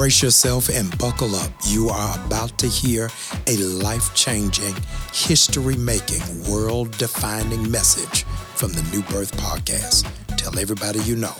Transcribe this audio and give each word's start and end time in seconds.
Brace 0.00 0.22
yourself 0.22 0.70
and 0.70 0.96
buckle 0.96 1.36
up. 1.36 1.50
You 1.64 1.90
are 1.90 2.18
about 2.24 2.56
to 2.60 2.66
hear 2.66 3.10
a 3.46 3.58
life 3.58 4.14
changing, 4.14 4.74
history 5.12 5.76
making, 5.76 6.22
world 6.50 6.96
defining 6.96 7.70
message 7.70 8.24
from 8.54 8.72
the 8.72 8.82
New 8.84 9.02
Birth 9.02 9.36
Podcast. 9.36 10.10
Tell 10.38 10.58
everybody 10.58 11.00
you 11.00 11.16
know 11.16 11.34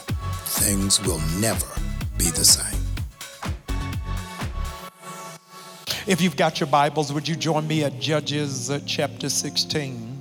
things 0.45 1.01
will 1.07 1.21
never 1.41 1.65
be 2.19 2.27
the 2.27 2.45
same. 2.45 2.79
If 6.07 6.21
you've 6.21 6.37
got 6.37 6.61
your 6.61 6.67
Bibles, 6.67 7.15
would 7.15 7.27
you 7.27 7.37
join 7.37 7.67
me 7.67 7.85
at 7.85 7.99
Judges 7.99 8.69
uh, 8.69 8.81
chapter 8.85 9.31
16? 9.31 10.19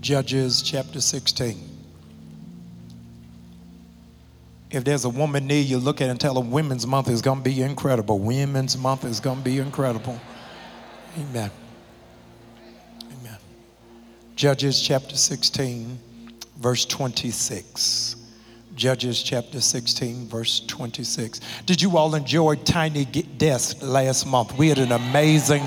Judges 0.00 0.60
chapter 0.62 1.00
16. 1.00 1.67
If 4.70 4.84
there's 4.84 5.04
a 5.04 5.08
woman 5.08 5.46
near 5.46 5.62
you, 5.62 5.78
look 5.78 6.00
at 6.02 6.10
and 6.10 6.20
tell 6.20 6.34
her 6.34 6.46
Women's 6.46 6.86
Month 6.86 7.08
is 7.08 7.22
going 7.22 7.38
to 7.38 7.44
be 7.44 7.62
incredible. 7.62 8.18
Women's 8.18 8.76
Month 8.76 9.04
is 9.04 9.18
going 9.18 9.38
to 9.38 9.44
be 9.44 9.58
incredible. 9.58 10.20
Amen. 11.18 11.50
Amen. 13.02 13.38
Judges 14.36 14.82
chapter 14.82 15.16
16, 15.16 15.98
verse 16.58 16.84
26. 16.84 18.16
Judges 18.74 19.22
chapter 19.22 19.60
16, 19.60 20.28
verse 20.28 20.60
26. 20.60 21.40
Did 21.64 21.82
you 21.82 21.96
all 21.96 22.14
enjoy 22.14 22.54
Tiny 22.56 23.06
Desk 23.06 23.78
last 23.82 24.26
month? 24.26 24.56
We 24.56 24.68
had 24.68 24.78
an 24.78 24.92
amazing, 24.92 25.62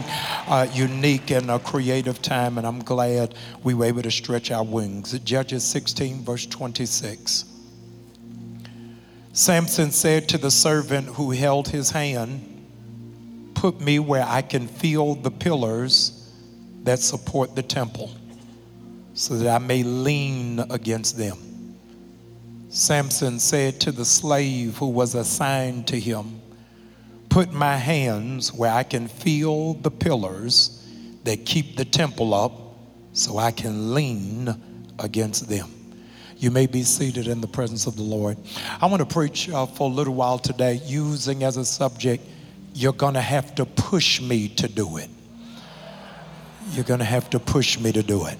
uh, 0.47 0.67
unique, 0.71 1.31
and 1.31 1.49
creative 1.63 2.21
time, 2.21 2.57
and 2.57 2.65
I'm 2.65 2.79
glad 2.79 3.35
we 3.63 3.73
were 3.73 3.85
able 3.85 4.03
to 4.03 4.11
stretch 4.11 4.51
our 4.51 4.63
wings. 4.63 5.20
Judges 5.20 5.65
16, 5.65 6.23
verse 6.23 6.45
26. 6.45 7.50
Samson 9.34 9.91
said 9.91 10.27
to 10.30 10.38
the 10.38 10.52
servant 10.52 11.08
who 11.08 11.31
held 11.31 11.70
his 11.70 11.90
hand, 11.91 12.48
Put 13.54 13.80
me 13.80 13.98
where 13.99 14.26
I 14.27 14.41
can 14.41 14.68
feel 14.68 15.15
the 15.15 15.32
pillars 15.32 16.34
that 16.84 16.99
support 16.99 17.55
the 17.55 17.63
temple, 17.63 18.12
so 19.13 19.35
that 19.35 19.48
I 19.48 19.57
may 19.60 19.84
lean 19.84 20.60
against 20.70 21.18
them. 21.18 21.38
Samson 22.70 23.40
said 23.40 23.79
to 23.82 23.91
the 23.91 24.05
slave 24.05 24.77
who 24.77 24.88
was 24.88 25.15
assigned 25.15 25.88
to 25.88 25.99
him, 25.99 26.41
Put 27.29 27.54
my 27.54 27.77
hands 27.77 28.54
where 28.54 28.73
I 28.73 28.84
can 28.84 29.07
feel 29.07 29.76
the 29.76 29.91
pillars 29.91 30.85
that 31.23 31.45
keep 31.45 31.77
the 31.77 31.85
temple 31.85 32.34
up, 32.34 32.51
so 33.13 33.38
I 33.38 33.51
can 33.51 33.93
lean 33.93 34.54
against 34.99 35.48
them. 35.48 35.80
You 36.41 36.49
may 36.49 36.65
be 36.65 36.81
seated 36.81 37.27
in 37.27 37.39
the 37.39 37.47
presence 37.47 37.85
of 37.85 37.95
the 37.95 38.01
Lord. 38.01 38.35
I 38.81 38.87
want 38.87 38.99
to 38.99 39.05
preach 39.05 39.47
uh, 39.47 39.67
for 39.67 39.87
a 39.87 39.93
little 39.93 40.15
while 40.15 40.39
today 40.39 40.81
using 40.85 41.43
as 41.43 41.55
a 41.55 41.63
subject, 41.63 42.27
you're 42.73 42.93
going 42.93 43.13
to 43.13 43.21
have 43.21 43.53
to 43.55 43.65
push 43.65 44.20
me 44.20 44.48
to 44.48 44.67
do 44.67 44.98
it. 44.98 45.07
You're 46.71 46.83
going 46.83 46.98
to 46.98 47.05
have 47.05 47.29
to 47.29 47.39
push 47.39 47.79
me 47.79 47.91
to 47.91 48.01
do 48.01 48.25
it. 48.25 48.39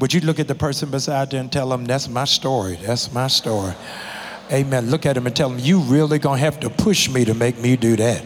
Would 0.00 0.14
you 0.14 0.22
look 0.22 0.40
at 0.40 0.48
the 0.48 0.54
person 0.54 0.90
beside 0.90 1.34
you 1.34 1.38
and 1.38 1.52
tell 1.52 1.68
them, 1.68 1.84
that's 1.84 2.08
my 2.08 2.24
story. 2.24 2.78
That's 2.82 3.12
my 3.12 3.26
story. 3.26 3.74
Amen. 4.50 4.88
Look 4.90 5.04
at 5.04 5.14
him 5.14 5.26
and 5.26 5.36
tell 5.36 5.50
him, 5.50 5.58
you 5.58 5.80
really 5.80 6.18
going 6.18 6.38
to 6.38 6.44
have 6.46 6.60
to 6.60 6.70
push 6.70 7.10
me 7.10 7.26
to 7.26 7.34
make 7.34 7.58
me 7.58 7.76
do 7.76 7.94
that. 7.96 8.24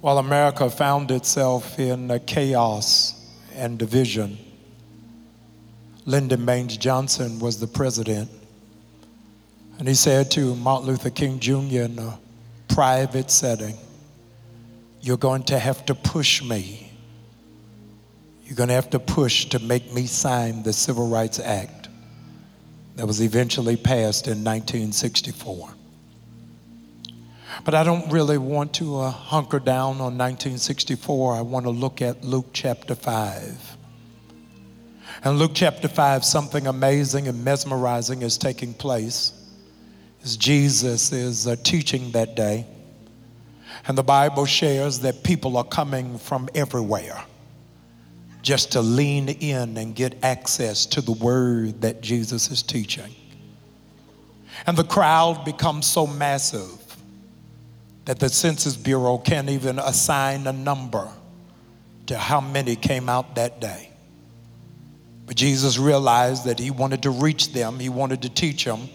While 0.00 0.18
America 0.18 0.70
found 0.70 1.10
itself 1.10 1.76
in 1.78 2.20
chaos 2.24 3.20
and 3.54 3.76
division, 3.76 4.38
Lyndon 6.04 6.46
Baines 6.46 6.76
Johnson 6.76 7.40
was 7.40 7.58
the 7.58 7.66
president. 7.66 8.30
And 9.78 9.88
he 9.88 9.94
said 9.94 10.30
to 10.32 10.54
Martin 10.54 10.88
Luther 10.88 11.10
King 11.10 11.40
Jr. 11.40 11.82
in 11.82 11.98
a 11.98 12.18
private 12.68 13.28
setting, 13.30 13.76
You're 15.00 15.16
going 15.16 15.42
to 15.44 15.58
have 15.58 15.84
to 15.86 15.96
push 15.96 16.42
me. 16.42 16.92
You're 18.44 18.56
going 18.56 18.68
to 18.68 18.74
have 18.74 18.90
to 18.90 19.00
push 19.00 19.46
to 19.46 19.58
make 19.58 19.92
me 19.92 20.06
sign 20.06 20.62
the 20.62 20.72
Civil 20.72 21.08
Rights 21.08 21.40
Act 21.40 21.88
that 22.94 23.06
was 23.06 23.20
eventually 23.20 23.76
passed 23.76 24.28
in 24.28 24.44
1964. 24.44 25.74
But 27.68 27.74
I 27.74 27.84
don't 27.84 28.10
really 28.10 28.38
want 28.38 28.72
to 28.76 28.96
uh, 28.96 29.10
hunker 29.10 29.58
down 29.58 30.00
on 30.00 30.16
1964. 30.16 31.34
I 31.34 31.42
want 31.42 31.66
to 31.66 31.70
look 31.70 32.00
at 32.00 32.24
Luke 32.24 32.46
chapter 32.54 32.94
5. 32.94 33.76
And 35.22 35.38
Luke 35.38 35.50
chapter 35.52 35.86
5, 35.86 36.24
something 36.24 36.66
amazing 36.66 37.28
and 37.28 37.44
mesmerizing 37.44 38.22
is 38.22 38.38
taking 38.38 38.72
place. 38.72 39.34
As 40.24 40.38
Jesus 40.38 41.12
is 41.12 41.46
uh, 41.46 41.56
teaching 41.62 42.10
that 42.12 42.34
day. 42.34 42.64
And 43.86 43.98
the 43.98 44.02
Bible 44.02 44.46
shares 44.46 45.00
that 45.00 45.22
people 45.22 45.58
are 45.58 45.64
coming 45.64 46.16
from 46.16 46.48
everywhere 46.54 47.22
just 48.40 48.72
to 48.72 48.80
lean 48.80 49.28
in 49.28 49.76
and 49.76 49.94
get 49.94 50.24
access 50.24 50.86
to 50.86 51.02
the 51.02 51.12
word 51.12 51.82
that 51.82 52.00
Jesus 52.00 52.50
is 52.50 52.62
teaching. 52.62 53.14
And 54.66 54.74
the 54.74 54.84
crowd 54.84 55.44
becomes 55.44 55.86
so 55.86 56.06
massive 56.06 56.87
that 58.08 58.18
the 58.18 58.28
Census 58.30 58.74
Bureau 58.74 59.18
can't 59.18 59.50
even 59.50 59.78
assign 59.78 60.46
a 60.46 60.52
number 60.52 61.10
to 62.06 62.16
how 62.16 62.40
many 62.40 62.74
came 62.74 63.06
out 63.06 63.34
that 63.34 63.60
day. 63.60 63.90
But 65.26 65.36
Jesus 65.36 65.76
realized 65.76 66.46
that 66.46 66.58
he 66.58 66.70
wanted 66.70 67.02
to 67.02 67.10
reach 67.10 67.52
them, 67.52 67.78
he 67.78 67.90
wanted 67.90 68.22
to 68.22 68.30
teach 68.30 68.64
them, 68.64 68.88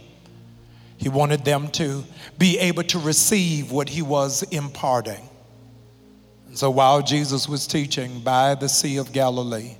he 0.97 1.09
wanted 1.09 1.46
them 1.46 1.68
to 1.73 2.03
be 2.40 2.57
able 2.57 2.81
to 2.85 2.97
receive 2.97 3.72
what 3.72 3.88
he 3.88 4.02
was 4.02 4.41
imparting. 4.50 5.29
And 6.47 6.57
so 6.57 6.72
while 6.72 7.03
Jesus 7.03 7.47
was 7.47 7.68
teaching 7.68 8.19
by 8.22 8.56
the 8.56 8.68
Sea 8.68 8.97
of 8.97 9.13
Galilee, 9.13 9.75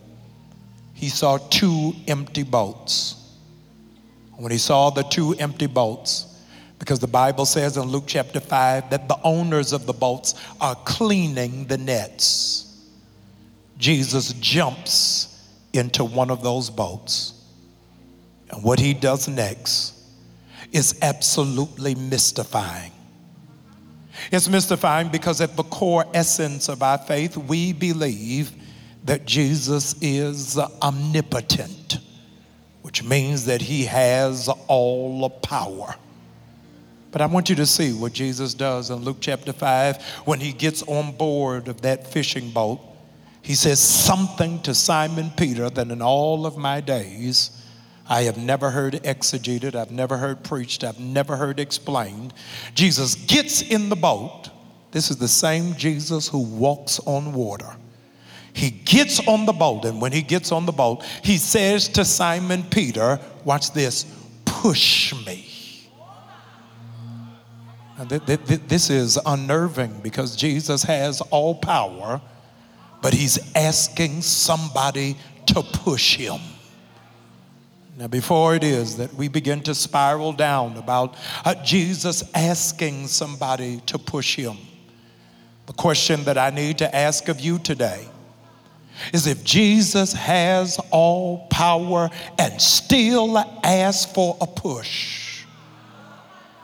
he 0.94 1.10
saw 1.10 1.40
two 1.40 1.94
empty 2.08 2.44
boats. 2.44 3.16
When 4.38 4.52
he 4.52 4.60
saw 4.60 4.92
the 4.92 5.02
two 5.02 5.34
empty 5.40 5.66
boats, 5.66 6.33
because 6.84 7.00
the 7.00 7.08
Bible 7.08 7.46
says 7.46 7.78
in 7.78 7.84
Luke 7.84 8.04
chapter 8.08 8.42
5 8.42 8.90
that 8.90 9.08
the 9.08 9.18
owners 9.24 9.72
of 9.72 9.86
the 9.86 9.94
boats 9.94 10.36
are 10.60 10.76
cleaning 10.84 11.64
the 11.68 11.78
nets. 11.78 12.90
Jesus 13.78 14.34
jumps 14.34 15.48
into 15.72 16.04
one 16.04 16.30
of 16.30 16.44
those 16.44 16.70
boats. 16.70 17.42
And 18.50 18.62
what 18.66 18.82
he 18.82 18.94
does 18.94 19.30
next 19.30 19.94
is 20.74 21.00
absolutely 21.02 21.96
mystifying. 21.96 22.92
It's 24.30 24.50
mystifying 24.50 25.08
because, 25.08 25.40
at 25.40 25.56
the 25.56 25.64
core 25.64 26.06
essence 26.14 26.68
of 26.68 26.84
our 26.84 26.98
faith, 26.98 27.38
we 27.38 27.72
believe 27.72 28.52
that 29.06 29.26
Jesus 29.26 29.96
is 30.02 30.58
omnipotent, 30.58 32.00
which 32.82 33.04
means 33.04 33.46
that 33.46 33.62
he 33.62 33.86
has 33.86 34.50
all 34.68 35.30
power. 35.30 35.96
But 37.14 37.22
I 37.22 37.28
want 37.28 37.48
you 37.48 37.56
to 37.58 37.68
see 37.68 37.94
what 37.94 38.12
Jesus 38.12 38.56
does 38.56 38.90
in 38.90 38.98
Luke 38.98 39.18
chapter 39.22 39.54
5 39.54 40.02
when 40.26 40.40
he 40.40 40.52
gets 40.52 40.82
on 40.84 41.12
board 41.12 41.68
of 41.68 41.82
that 41.82 42.08
fishing 42.08 42.50
boat. 42.50 42.80
He 43.44 43.54
says 43.54 43.80
something 43.80 44.60
to 44.64 44.74
Simon 44.74 45.30
Peter 45.38 45.70
that 45.70 45.92
in 45.92 46.02
all 46.02 46.48
of 46.48 46.58
my 46.58 46.82
days 46.82 47.52
I 48.10 48.24
have 48.24 48.40
never 48.40 48.72
heard 48.72 48.94
exegeted, 49.04 49.76
I've 49.76 49.92
never 49.92 50.18
heard 50.18 50.44
preached, 50.44 50.84
I've 50.84 51.00
never 51.00 51.38
heard 51.38 51.60
explained. 51.60 52.34
Jesus 52.74 53.14
gets 53.14 53.62
in 53.62 53.90
the 53.90 53.96
boat. 53.96 54.50
This 54.90 55.12
is 55.12 55.18
the 55.18 55.28
same 55.28 55.76
Jesus 55.76 56.28
who 56.28 56.40
walks 56.40 57.00
on 57.06 57.34
water. 57.34 57.76
He 58.54 58.72
gets 58.72 59.20
on 59.28 59.46
the 59.46 59.54
boat, 59.54 59.86
and 59.86 60.02
when 60.02 60.14
he 60.14 60.24
gets 60.24 60.52
on 60.52 60.66
the 60.66 60.72
boat, 60.72 61.04
he 61.24 61.38
says 61.38 61.88
to 61.90 62.06
Simon 62.06 62.64
Peter, 62.64 63.20
Watch 63.46 63.72
this, 63.72 64.06
push 64.46 65.14
me. 65.28 65.53
This 68.10 68.90
is 68.90 69.20
unnerving 69.26 70.00
because 70.02 70.36
Jesus 70.36 70.84
has 70.84 71.22
all 71.22 71.56
power, 71.56 72.22
but 73.02 73.14
he's 73.14 73.40
asking 73.56 74.22
somebody 74.22 75.18
to 75.48 75.62
push 75.62 76.16
him. 76.16 76.40
Now, 77.98 78.08
before 78.08 78.56
it 78.56 78.64
is 78.64 78.98
that 78.98 79.14
we 79.14 79.28
begin 79.28 79.62
to 79.62 79.76
spiral 79.76 80.34
down 80.34 80.78
about 80.78 81.16
uh, 81.46 81.54
Jesus 81.64 82.24
asking 82.34 83.08
somebody 83.08 83.82
to 83.86 84.00
push 84.00 84.36
him, 84.36 84.58
the 85.68 85.74
question 85.74 86.24
that 86.24 86.38
I 86.38 86.50
need 86.50 86.80
to 86.80 86.96
ask 86.96 87.30
of 87.30 87.40
you 87.40 87.60
today 87.60 88.08
is 89.14 89.28
if 89.28 89.44
Jesus 89.44 90.14
has 90.14 90.80
all 90.92 91.48
power 91.48 92.10
and 92.40 92.62
still 92.62 93.38
asks 93.64 94.12
for 94.12 94.38
a 94.42 94.48
push, 94.48 95.23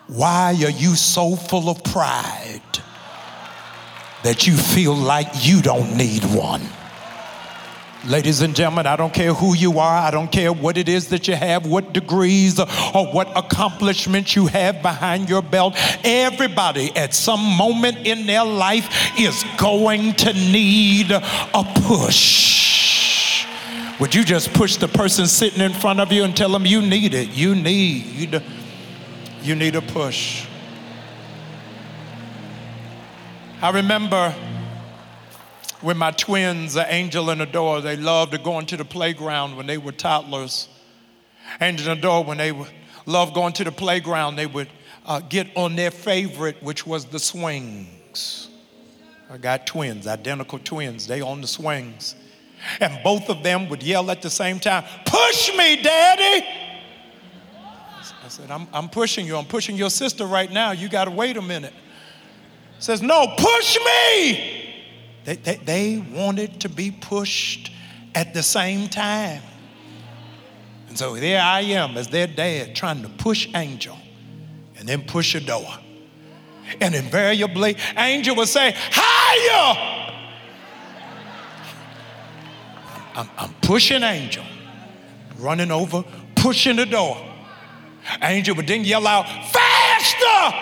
why 0.10 0.58
are 0.64 0.72
you 0.72 0.96
so 0.96 1.36
full 1.36 1.70
of 1.70 1.84
pride 1.84 2.62
that 4.24 4.48
you 4.48 4.58
feel 4.58 4.96
like 4.96 5.28
you 5.46 5.62
don't 5.62 5.96
need 5.96 6.24
one? 6.26 6.64
Ladies 8.08 8.42
and 8.42 8.56
gentlemen, 8.56 8.88
I 8.88 8.96
don't 8.96 9.14
care 9.14 9.34
who 9.34 9.54
you 9.56 9.78
are, 9.78 9.98
I 10.02 10.10
don't 10.10 10.32
care 10.32 10.52
what 10.54 10.78
it 10.78 10.88
is 10.90 11.10
that 11.10 11.28
you 11.28 11.36
have, 11.36 11.66
what 11.66 11.94
degrees 11.94 12.60
or 12.60 13.06
what 13.12 13.30
accomplishments 13.38 14.36
you 14.36 14.48
have 14.48 14.82
behind 14.82 15.30
your 15.30 15.42
belt. 15.42 15.76
Everybody 16.04 16.96
at 16.96 17.14
some 17.14 17.42
moment 17.42 18.08
in 18.08 18.26
their 18.26 18.46
life 18.46 18.90
is 19.20 19.44
going 19.58 20.14
to 20.14 20.34
need 20.34 21.12
a 21.12 21.74
push. 21.88 23.46
Would 24.00 24.16
you 24.16 24.24
just 24.24 24.54
push 24.54 24.78
the 24.78 24.88
person 24.88 25.28
sitting 25.28 25.62
in 25.62 25.74
front 25.74 26.00
of 26.00 26.14
you 26.14 26.24
and 26.24 26.36
tell 26.36 26.50
them 26.50 26.66
you 26.66 26.82
need 26.82 27.14
it? 27.14 27.30
You 27.32 27.54
need, 27.54 28.42
you 29.42 29.56
need 29.56 29.76
a 29.76 29.82
push. 29.82 30.46
I 33.62 33.72
remember 33.72 34.34
when 35.82 35.98
my 35.98 36.12
twins, 36.12 36.76
Angel 36.76 37.30
and 37.30 37.42
Adore, 37.42 37.82
they 37.82 37.96
loved 37.96 38.42
going 38.44 38.66
to 38.68 38.78
the 38.78 38.86
playground 38.86 39.56
when 39.56 39.66
they 39.66 39.78
were 39.78 39.92
toddlers. 39.92 40.68
Angel 41.62 41.92
and 41.92 42.00
Adore, 42.00 42.24
when 42.24 42.38
they 42.38 42.54
loved 43.06 43.34
going 43.34 43.54
to 43.54 43.64
the 43.64 43.72
playground, 43.72 44.36
they 44.36 44.46
would 44.46 44.70
uh, 45.06 45.22
get 45.22 45.48
on 45.56 45.76
their 45.76 45.92
favorite, 45.92 46.62
which 46.62 46.86
was 46.86 47.06
the 47.06 47.20
swings. 47.20 48.50
I 49.30 49.38
got 49.38 49.68
twins, 49.68 50.08
identical 50.08 50.60
twins. 50.60 51.08
They 51.08 51.22
on 51.22 51.42
the 51.42 51.48
swings. 51.48 52.16
And 52.80 53.00
both 53.04 53.30
of 53.30 53.42
them 53.42 53.70
would 53.70 53.84
yell 53.84 54.12
at 54.12 54.22
the 54.22 54.30
same 54.30 54.60
time, 54.60 54.84
Push 55.06 55.56
me, 55.56 55.82
Daddy! 55.82 56.69
I 58.30 58.32
said, 58.32 58.52
I'm, 58.52 58.68
I'm 58.72 58.90
pushing 58.90 59.26
you. 59.26 59.38
I'm 59.38 59.46
pushing 59.46 59.76
your 59.76 59.90
sister 59.90 60.24
right 60.24 60.52
now. 60.52 60.70
You 60.70 60.88
got 60.88 61.06
to 61.06 61.12
wait 61.12 61.36
a 61.36 61.42
minute. 61.42 61.74
Says, 62.78 63.02
No, 63.02 63.26
push 63.36 63.76
me! 63.84 64.86
They, 65.26 65.36
they, 65.36 65.56
they 65.56 65.98
wanted 65.98 66.62
to 66.62 66.70
be 66.70 66.92
pushed 66.92 67.72
at 68.14 68.36
the 68.36 68.44
same 68.44 68.88
time. 68.88 69.42
And 70.90 70.96
so 70.96 71.16
there 71.16 71.42
I 71.42 71.62
am 71.62 71.98
as 71.98 72.08
their 72.10 72.28
dad 72.28 72.76
trying 72.76 73.02
to 73.02 73.10
push 73.10 73.50
Angel 73.56 73.98
and 74.78 74.88
then 74.88 75.02
push 75.02 75.34
Adore. 75.34 75.80
And 76.80 76.94
invariably, 76.94 77.78
Angel 77.98 78.36
would 78.36 78.48
say, 78.48 78.76
Higher! 78.92 80.06
I'm, 83.16 83.30
I'm 83.40 83.54
pushing 83.64 84.04
Angel, 84.04 84.46
running 85.40 85.72
over, 85.72 86.04
pushing 86.36 86.78
Adore. 86.78 87.26
Angel 88.22 88.56
would 88.56 88.68
then 88.68 88.84
yell 88.84 89.08
out, 89.08 89.26
Faster! 89.52 90.58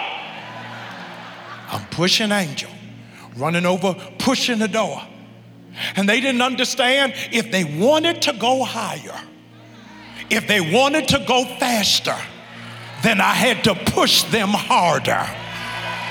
I'm 1.69 1.85
pushing 1.87 2.31
Angel 2.31 2.69
running 3.37 3.65
over, 3.65 3.95
pushing 4.17 4.61
Adore. 4.61 5.01
And 5.95 6.09
they 6.09 6.19
didn't 6.19 6.41
understand 6.41 7.13
if 7.31 7.51
they 7.51 7.63
wanted 7.63 8.21
to 8.23 8.33
go 8.33 8.63
higher, 8.63 9.19
if 10.29 10.47
they 10.47 10.59
wanted 10.59 11.07
to 11.09 11.23
go 11.27 11.45
faster, 11.59 12.15
then 13.03 13.21
I 13.21 13.33
had 13.33 13.63
to 13.65 13.75
push 13.75 14.23
them 14.23 14.49
harder. 14.49 15.25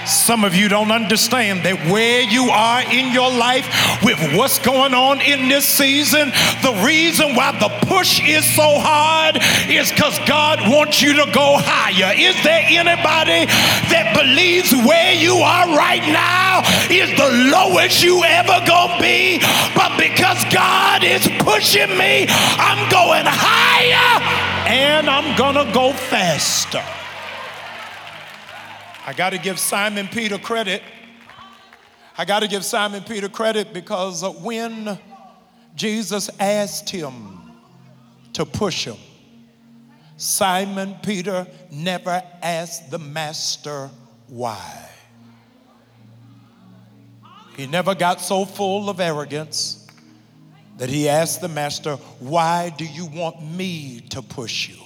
Some 0.06 0.44
of 0.44 0.54
you 0.54 0.68
don't 0.68 0.92
understand 0.92 1.64
that 1.64 1.90
where 1.90 2.22
you 2.22 2.46
are 2.46 2.82
in 2.86 3.12
your 3.12 3.26
life 3.26 3.66
with 4.06 4.18
what's 4.38 4.60
going 4.60 4.94
on 4.94 5.20
in 5.20 5.48
this 5.48 5.66
season, 5.66 6.30
the 6.62 6.78
reason 6.86 7.34
why 7.34 7.50
the 7.58 7.68
push 7.90 8.22
is 8.22 8.46
so 8.54 8.78
hard 8.78 9.34
is 9.66 9.90
because 9.90 10.18
God 10.22 10.62
wants 10.70 11.02
you 11.02 11.12
to 11.14 11.26
go 11.34 11.58
higher. 11.58 12.14
Is 12.14 12.38
there 12.46 12.62
anybody 12.70 13.50
that 13.90 14.14
believes 14.14 14.70
where 14.86 15.12
you 15.14 15.42
are 15.42 15.74
right 15.74 16.06
now 16.06 16.62
is 16.86 17.10
the 17.18 17.50
lowest 17.50 17.98
you 17.98 18.22
ever 18.22 18.62
gonna 18.62 19.02
be? 19.02 19.42
But 19.74 19.98
because 19.98 20.38
God 20.54 21.02
is 21.02 21.26
pushing 21.42 21.90
me, 21.98 22.30
I'm 22.30 22.86
going 22.94 23.26
higher 23.26 24.22
and 24.70 25.10
I'm 25.10 25.36
gonna 25.36 25.66
go 25.74 25.92
faster. 25.92 26.84
I 29.06 29.12
got 29.12 29.30
to 29.30 29.38
give 29.38 29.60
Simon 29.60 30.08
Peter 30.08 30.36
credit. 30.36 30.82
I 32.18 32.24
got 32.24 32.40
to 32.40 32.48
give 32.48 32.64
Simon 32.64 33.04
Peter 33.04 33.28
credit 33.28 33.72
because 33.72 34.24
when 34.40 34.98
Jesus 35.76 36.28
asked 36.40 36.90
him 36.90 37.38
to 38.32 38.44
push 38.44 38.84
him, 38.84 38.96
Simon 40.16 40.96
Peter 41.04 41.46
never 41.70 42.20
asked 42.42 42.90
the 42.90 42.98
master 42.98 43.90
why. 44.26 44.90
He 47.56 47.68
never 47.68 47.94
got 47.94 48.20
so 48.20 48.44
full 48.44 48.90
of 48.90 48.98
arrogance 48.98 49.86
that 50.78 50.88
he 50.88 51.08
asked 51.08 51.40
the 51.40 51.48
master, 51.48 51.94
Why 52.18 52.74
do 52.76 52.84
you 52.84 53.06
want 53.06 53.40
me 53.40 54.00
to 54.10 54.20
push 54.20 54.68
you? 54.68 54.85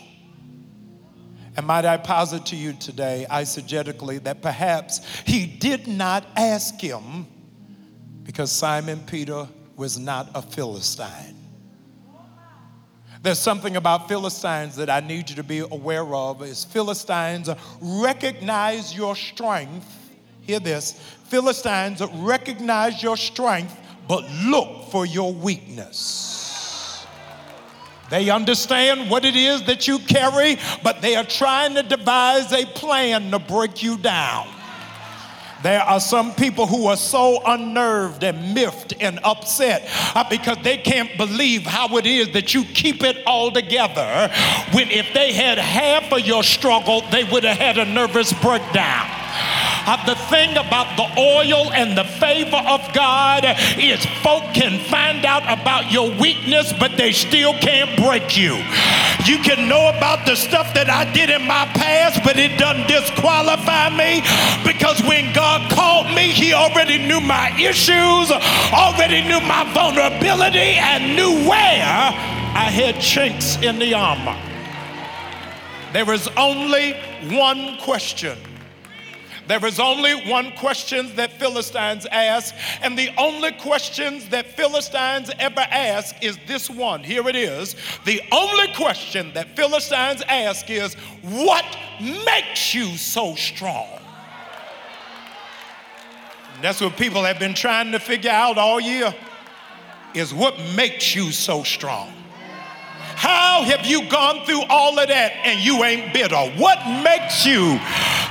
And 1.60 1.66
might 1.66 1.84
I 1.84 1.98
posit 1.98 2.46
to 2.46 2.56
you 2.56 2.72
today, 2.72 3.26
eisegetically, 3.30 4.22
that 4.22 4.40
perhaps 4.40 5.02
he 5.26 5.44
did 5.44 5.86
not 5.86 6.26
ask 6.34 6.80
him 6.80 7.26
because 8.22 8.50
Simon 8.50 8.98
Peter 9.00 9.46
was 9.76 9.98
not 9.98 10.30
a 10.34 10.40
Philistine. 10.40 11.36
There's 13.22 13.38
something 13.38 13.76
about 13.76 14.08
Philistines 14.08 14.74
that 14.76 14.88
I 14.88 15.00
need 15.00 15.28
you 15.28 15.36
to 15.36 15.42
be 15.42 15.58
aware 15.58 16.14
of 16.14 16.42
is 16.42 16.64
Philistines 16.64 17.50
recognize 17.82 18.96
your 18.96 19.14
strength. 19.14 20.16
Hear 20.40 20.60
this. 20.60 20.92
Philistines 21.24 22.00
recognize 22.14 23.02
your 23.02 23.18
strength 23.18 23.76
but 24.08 24.24
look 24.46 24.90
for 24.90 25.04
your 25.04 25.30
weakness. 25.34 26.50
They 28.10 28.28
understand 28.28 29.08
what 29.08 29.24
it 29.24 29.36
is 29.36 29.62
that 29.64 29.86
you 29.86 30.00
carry, 30.00 30.58
but 30.82 31.00
they 31.00 31.14
are 31.14 31.24
trying 31.24 31.74
to 31.74 31.82
devise 31.82 32.52
a 32.52 32.66
plan 32.66 33.30
to 33.30 33.38
break 33.38 33.82
you 33.82 33.96
down. 33.96 34.48
There 35.62 35.82
are 35.82 36.00
some 36.00 36.34
people 36.34 36.66
who 36.66 36.86
are 36.86 36.96
so 36.96 37.42
unnerved 37.44 38.24
and 38.24 38.54
miffed 38.54 38.94
and 38.98 39.20
upset 39.22 39.88
uh, 40.16 40.24
because 40.28 40.56
they 40.62 40.78
can't 40.78 41.16
believe 41.18 41.64
how 41.64 41.98
it 41.98 42.06
is 42.06 42.32
that 42.32 42.54
you 42.54 42.64
keep 42.64 43.02
it 43.02 43.22
all 43.26 43.50
together 43.50 44.32
when 44.72 44.90
if 44.90 45.12
they 45.12 45.34
had 45.34 45.58
half 45.58 46.10
of 46.12 46.20
your 46.20 46.42
struggle, 46.42 47.02
they 47.10 47.24
would 47.24 47.44
have 47.44 47.58
had 47.58 47.76
a 47.76 47.84
nervous 47.84 48.32
breakdown. 48.32 49.19
Uh, 49.90 49.96
the 50.06 50.14
thing 50.31 50.56
about 50.56 50.87
the 50.96 51.02
oil 51.19 51.72
and 51.72 51.98
the 51.98 52.04
favor 52.04 52.62
of 52.70 52.81
God 52.94 53.42
is 53.76 53.98
folk 54.22 54.44
can 54.54 54.78
find 54.84 55.26
out 55.26 55.42
about 55.50 55.90
your 55.90 56.14
weakness, 56.14 56.72
but 56.78 56.96
they 56.96 57.10
still 57.10 57.54
can't 57.54 57.98
break 57.98 58.38
you. 58.38 58.54
You 59.26 59.42
can 59.42 59.69
know 59.69 59.90
about 59.90 60.26
the 60.26 60.37
stuff 60.37 60.72
that 60.74 60.88
I 60.88 61.12
did 61.12 61.29
in 61.29 61.43
my 61.43 61.67
past, 61.74 62.22
but 62.22 62.38
it 62.38 62.56
doesn't 62.56 62.86
disqualify 62.86 63.91
me 63.91 64.22
because 64.62 65.03
when 65.03 65.34
God 65.34 65.69
called 65.72 66.06
me, 66.15 66.31
He 66.31 66.53
already 66.53 66.98
knew 66.98 67.20
my 67.20 67.50
issues, 67.58 68.31
already 68.70 69.26
knew 69.26 69.41
my 69.43 69.67
vulnerability, 69.74 70.79
and 70.79 71.17
knew 71.17 71.50
where 71.50 72.15
I 72.55 72.70
had 72.70 73.03
chinks 73.03 73.56
in 73.56 73.81
the 73.81 73.94
armor. 73.94 74.38
There 75.93 76.15
is 76.15 76.29
only 76.36 76.93
one 77.26 77.76
question 77.79 78.38
there 79.50 79.66
is 79.66 79.80
only 79.80 80.30
one 80.30 80.52
question 80.52 81.12
that 81.16 81.32
Philistines 81.32 82.06
ask, 82.06 82.54
and 82.82 82.96
the 82.96 83.10
only 83.19 83.50
questions 83.50 84.28
that 84.28 84.46
Philistines 84.46 85.28
ever 85.40 85.60
ask 85.60 86.14
is 86.22 86.38
this 86.46 86.70
one. 86.70 87.02
Here 87.02 87.28
it 87.28 87.34
is. 87.34 87.74
The 88.04 88.22
only 88.30 88.72
question 88.74 89.32
that 89.34 89.56
Philistines 89.56 90.22
ask 90.28 90.70
is, 90.70 90.94
What 91.22 91.64
makes 92.24 92.76
you 92.76 92.96
so 92.96 93.34
strong? 93.34 93.88
And 96.54 96.62
that's 96.62 96.80
what 96.80 96.96
people 96.96 97.24
have 97.24 97.40
been 97.40 97.54
trying 97.54 97.90
to 97.90 97.98
figure 97.98 98.30
out 98.30 98.56
all 98.56 98.78
year 98.78 99.12
is 100.14 100.32
what 100.32 100.56
makes 100.76 101.16
you 101.16 101.32
so 101.32 101.64
strong? 101.64 102.19
How 103.20 103.65
have 103.65 103.84
you 103.84 104.08
gone 104.08 104.46
through 104.46 104.62
all 104.70 104.98
of 104.98 105.08
that 105.08 105.32
and 105.44 105.60
you 105.60 105.84
ain't 105.84 106.15
bitter? 106.15 106.41
What 106.56 106.81
makes 107.05 107.44
you 107.44 107.77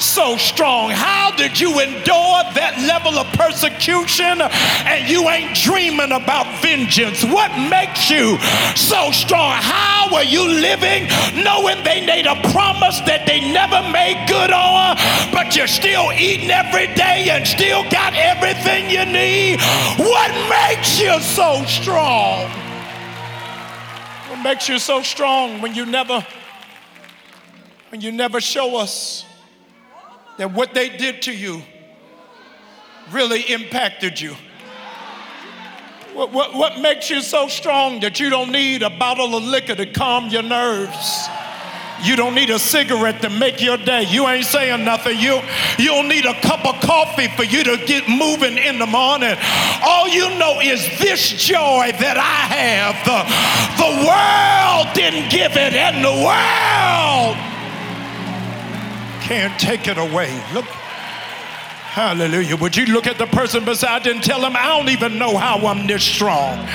so 0.02 0.34
strong? 0.36 0.90
How 0.90 1.30
did 1.38 1.60
you 1.60 1.78
endure 1.78 2.42
that 2.58 2.74
level 2.90 3.14
of 3.22 3.30
persecution 3.38 4.42
and 4.42 5.06
you 5.06 5.30
ain't 5.30 5.54
dreaming 5.54 6.10
about 6.10 6.50
vengeance? 6.66 7.22
What 7.22 7.54
makes 7.70 8.10
you 8.10 8.42
so 8.74 9.14
strong? 9.14 9.62
How 9.62 10.10
are 10.10 10.26
you 10.26 10.42
living 10.42 11.06
knowing 11.38 11.86
they 11.86 12.02
made 12.02 12.26
a 12.26 12.42
promise 12.50 12.98
that 13.06 13.30
they 13.30 13.46
never 13.46 13.86
made 13.94 14.26
good 14.26 14.50
on, 14.50 14.98
but 15.30 15.54
you're 15.54 15.70
still 15.70 16.10
eating 16.18 16.50
every 16.50 16.90
day 16.98 17.30
and 17.30 17.46
still 17.46 17.86
got 17.94 18.18
everything 18.18 18.90
you 18.90 19.06
need? 19.06 19.62
What 20.02 20.34
makes 20.50 20.98
you 20.98 21.14
so 21.22 21.62
strong? 21.70 22.69
Makes 24.44 24.70
you 24.70 24.80
so 24.80 25.02
strong 25.02 25.62
when 25.62 25.76
you 25.76 25.86
never 25.86 26.26
when 27.90 28.02
you 28.02 28.12
never 28.12 28.40
show 28.40 28.78
us 28.78 29.26
that 30.38 30.54
what 30.54 30.74
they 30.74 30.90
did 30.90 31.24
to 31.24 31.34
you 31.34 31.62
really 33.12 33.42
impacted 33.42 34.22
you. 34.22 34.36
What, 36.14 36.32
what, 36.32 36.54
what 36.54 36.80
makes 36.80 37.10
you 37.10 37.22
so 37.22 37.48
strong 37.48 38.00
that 38.02 38.20
you 38.20 38.30
don't 38.30 38.52
need 38.52 38.84
a 38.84 38.90
bottle 38.90 39.36
of 39.36 39.44
liquor 39.44 39.76
to 39.76 39.86
calm 39.92 40.28
your 40.28 40.44
nerves? 40.44 41.28
You 42.02 42.16
don't 42.16 42.34
need 42.34 42.50
a 42.50 42.60
cigarette 42.60 43.22
to 43.22 43.30
make 43.30 43.62
your 43.62 43.78
day. 43.78 44.04
You 44.04 44.28
ain't 44.28 44.46
saying 44.46 44.84
nothing. 44.86 45.20
You, 45.20 45.42
you 45.78 45.88
don't 45.88 46.08
need 46.08 46.26
a 46.26 46.40
cup 46.42 46.66
of 46.66 46.80
coffee 46.82 47.28
for 47.30 47.44
you 47.44 47.64
to 47.64 47.78
get 47.86 48.08
moving 48.08 48.58
in 48.58 48.80
the 48.80 48.86
morning. 48.86 49.36
All 49.84 50.08
you 50.08 50.38
know 50.38 50.60
is 50.62 50.82
this 51.00 51.30
joy 51.30 51.92
that 52.00 52.18
I 52.18 52.40
have. 52.56 52.96
The, 53.06 53.24
the 53.78 53.92
world 54.08 54.96
didn't 54.96 55.30
give 55.30 55.54
it, 55.54 55.74
and 55.74 56.04
the 56.04 56.16
world 56.24 57.38
can't 59.22 59.60
take 59.60 59.88
it 59.88 59.98
away. 59.98 60.42
Look. 60.54 60.66
Hallelujah. 60.66 62.56
Would 62.56 62.78
you 62.78 62.86
look 62.86 63.08
at 63.08 63.18
the 63.18 63.26
person 63.26 63.66
beside 63.66 64.06
you 64.06 64.14
and 64.14 64.24
tell 64.24 64.42
them, 64.42 64.56
I 64.56 64.68
don't 64.68 64.90
even 64.90 65.18
know 65.18 65.36
how 65.36 65.66
I'm 65.66 65.88
this 65.88 66.04
strong. 66.04 66.66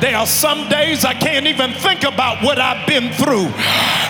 There 0.00 0.16
are 0.16 0.26
some 0.26 0.68
days 0.68 1.04
I 1.04 1.14
can't 1.14 1.46
even 1.46 1.72
think 1.72 2.02
about 2.04 2.42
what 2.42 2.58
I've 2.58 2.86
been 2.86 3.12
through 3.14 3.48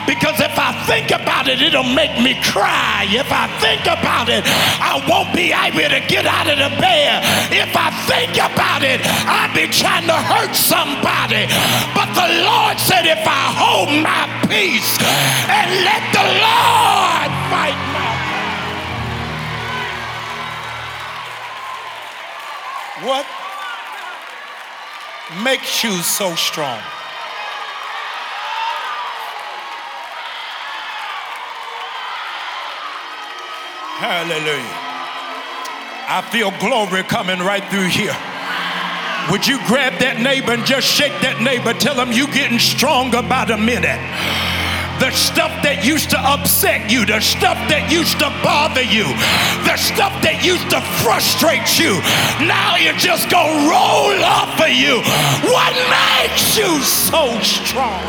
because 0.09 0.41
if 0.41 0.57
I 0.59 0.73
think 0.89 1.13
about 1.13 1.49
it, 1.49 1.61
it'll 1.61 1.85
make 1.85 2.17
me 2.21 2.41
cry. 2.43 3.07
If 3.09 3.31
I 3.31 3.47
think 3.61 3.85
about 3.85 4.29
it, 4.29 4.45
I 4.81 5.01
won't 5.09 5.33
be 5.37 5.53
able 5.53 5.89
to 5.89 6.01
get 6.09 6.27
out 6.27 6.49
of 6.49 6.57
the 6.57 6.73
bed. 6.81 7.23
If 7.53 7.77
I 7.77 7.93
think 8.09 8.33
about 8.37 8.83
it, 8.83 9.01
I'll 9.29 9.53
be 9.53 9.69
trying 9.69 10.07
to 10.09 10.17
hurt 10.17 10.57
somebody. 10.57 11.47
But 11.93 12.11
the 12.17 12.29
Lord 12.43 12.81
said, 12.81 13.05
if 13.07 13.23
I 13.25 13.45
hold 13.53 13.93
my 14.03 14.25
peace 14.49 14.97
and 15.49 15.69
let 15.85 16.03
the 16.17 16.27
Lord 16.43 17.31
fight 17.53 17.79
my 17.93 18.05
What 23.05 23.44
makes 25.43 25.83
you 25.83 25.93
so 26.03 26.35
strong? 26.35 26.81
Hallelujah. 33.97 34.81
I 36.07 36.21
feel 36.31 36.51
glory 36.61 37.03
coming 37.05 37.39
right 37.39 37.65
through 37.71 37.89
here. 37.89 38.17
Would 39.31 39.47
you 39.47 39.59
grab 39.67 39.99
that 40.01 40.21
neighbor 40.21 40.53
and 40.53 40.67
just 40.67 40.87
shake 40.87 41.19
that 41.23 41.41
neighbor? 41.41 41.73
Tell 41.73 41.99
him 41.99 42.13
you 42.13 42.27
getting 42.27 42.59
stronger 42.59 43.23
by 43.23 43.47
the 43.47 43.57
minute 43.57 44.54
the 45.01 45.11
stuff 45.11 45.51
that 45.63 45.85
used 45.85 46.11
to 46.11 46.19
upset 46.19 46.91
you, 46.91 47.05
the 47.05 47.21
stuff 47.21 47.59
that 47.69 47.91
used 47.91 48.19
to 48.21 48.31
bother 48.43 48.83
you, 48.83 49.05
the 49.67 49.77
stuff 49.77 50.15
that 50.23 50.45
used 50.45 50.71
to 50.71 50.81
frustrate 51.03 51.67
you, 51.79 51.99
now 52.47 52.77
you're 52.77 52.99
just 52.99 53.29
gonna 53.31 53.67
roll 53.67 54.15
off 54.23 54.55
of 54.61 54.71
you. 54.71 55.03
What 55.51 55.75
makes 55.91 56.57
you 56.57 56.79
so 56.83 57.35
strong? 57.43 58.03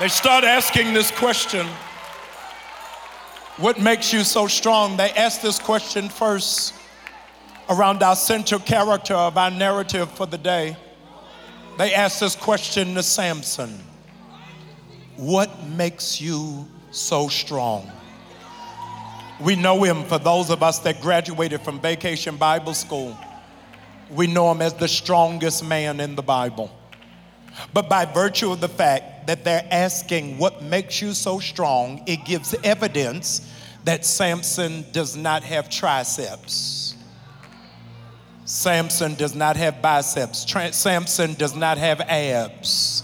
They 0.00 0.08
start 0.08 0.44
asking 0.44 0.92
this 0.92 1.10
question 1.10 1.66
What 3.58 3.78
makes 3.78 4.12
you 4.12 4.24
so 4.24 4.48
strong? 4.48 4.96
They 4.96 5.10
ask 5.10 5.40
this 5.40 5.58
question 5.58 6.08
first 6.08 6.74
around 7.68 8.02
our 8.02 8.16
central 8.16 8.60
character 8.60 9.14
of 9.14 9.38
our 9.38 9.50
narrative 9.50 10.10
for 10.10 10.26
the 10.26 10.38
day. 10.38 10.76
They 11.76 11.92
asked 11.92 12.20
this 12.20 12.36
question 12.36 12.94
to 12.94 13.02
Samson 13.02 13.80
What 15.16 15.64
makes 15.64 16.20
you 16.20 16.68
so 16.92 17.28
strong? 17.28 17.90
We 19.40 19.56
know 19.56 19.82
him 19.82 20.04
for 20.04 20.18
those 20.18 20.50
of 20.50 20.62
us 20.62 20.78
that 20.80 21.00
graduated 21.00 21.62
from 21.62 21.80
Vacation 21.80 22.36
Bible 22.36 22.74
School. 22.74 23.18
We 24.08 24.28
know 24.28 24.52
him 24.52 24.62
as 24.62 24.74
the 24.74 24.86
strongest 24.86 25.64
man 25.64 25.98
in 25.98 26.14
the 26.14 26.22
Bible. 26.22 26.70
But 27.72 27.88
by 27.88 28.04
virtue 28.04 28.52
of 28.52 28.60
the 28.60 28.68
fact 28.68 29.26
that 29.26 29.42
they're 29.42 29.66
asking 29.70 30.38
what 30.38 30.62
makes 30.62 31.02
you 31.02 31.12
so 31.12 31.40
strong, 31.40 32.04
it 32.06 32.24
gives 32.24 32.54
evidence 32.62 33.50
that 33.82 34.04
Samson 34.04 34.84
does 34.92 35.16
not 35.16 35.42
have 35.42 35.68
triceps. 35.68 36.83
Samson 38.44 39.14
does 39.14 39.34
not 39.34 39.56
have 39.56 39.80
biceps. 39.80 40.46
Samson 40.72 41.34
does 41.34 41.56
not 41.56 41.78
have 41.78 42.00
abs. 42.02 43.02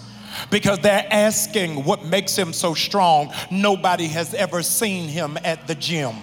Because 0.51 0.79
they're 0.79 1.07
asking 1.11 1.85
what 1.85 2.05
makes 2.05 2.37
him 2.37 2.53
so 2.53 2.75
strong. 2.75 3.33
Nobody 3.51 4.07
has 4.09 4.33
ever 4.35 4.63
seen 4.63 5.09
him 5.09 5.39
at 5.45 5.67
the 5.67 5.75
gym. 5.75 6.15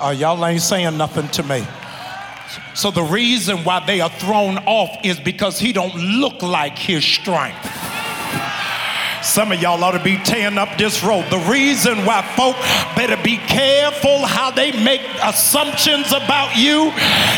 Uh, 0.00 0.10
y'all 0.10 0.44
ain't 0.44 0.62
saying 0.62 0.96
nothing 0.96 1.28
to 1.28 1.42
me. 1.42 1.66
So 2.74 2.90
the 2.90 3.02
reason 3.02 3.58
why 3.58 3.84
they 3.86 4.00
are 4.00 4.10
thrown 4.10 4.58
off 4.58 4.90
is 5.04 5.20
because 5.20 5.58
he 5.58 5.72
don't 5.72 5.94
look 5.94 6.42
like 6.42 6.78
his 6.78 7.04
strength. 7.04 7.81
Some 9.22 9.52
of 9.52 9.62
y'all 9.62 9.82
ought 9.84 9.92
to 9.92 10.02
be 10.02 10.18
tearing 10.18 10.58
up 10.58 10.76
this 10.76 11.02
road. 11.04 11.30
The 11.30 11.38
reason 11.38 12.04
why 12.04 12.22
folk 12.34 12.56
better 12.96 13.16
be 13.22 13.38
careful 13.38 14.26
how 14.26 14.50
they 14.50 14.72
make 14.82 15.02
assumptions 15.22 16.10
about 16.12 16.56
you 16.56 16.90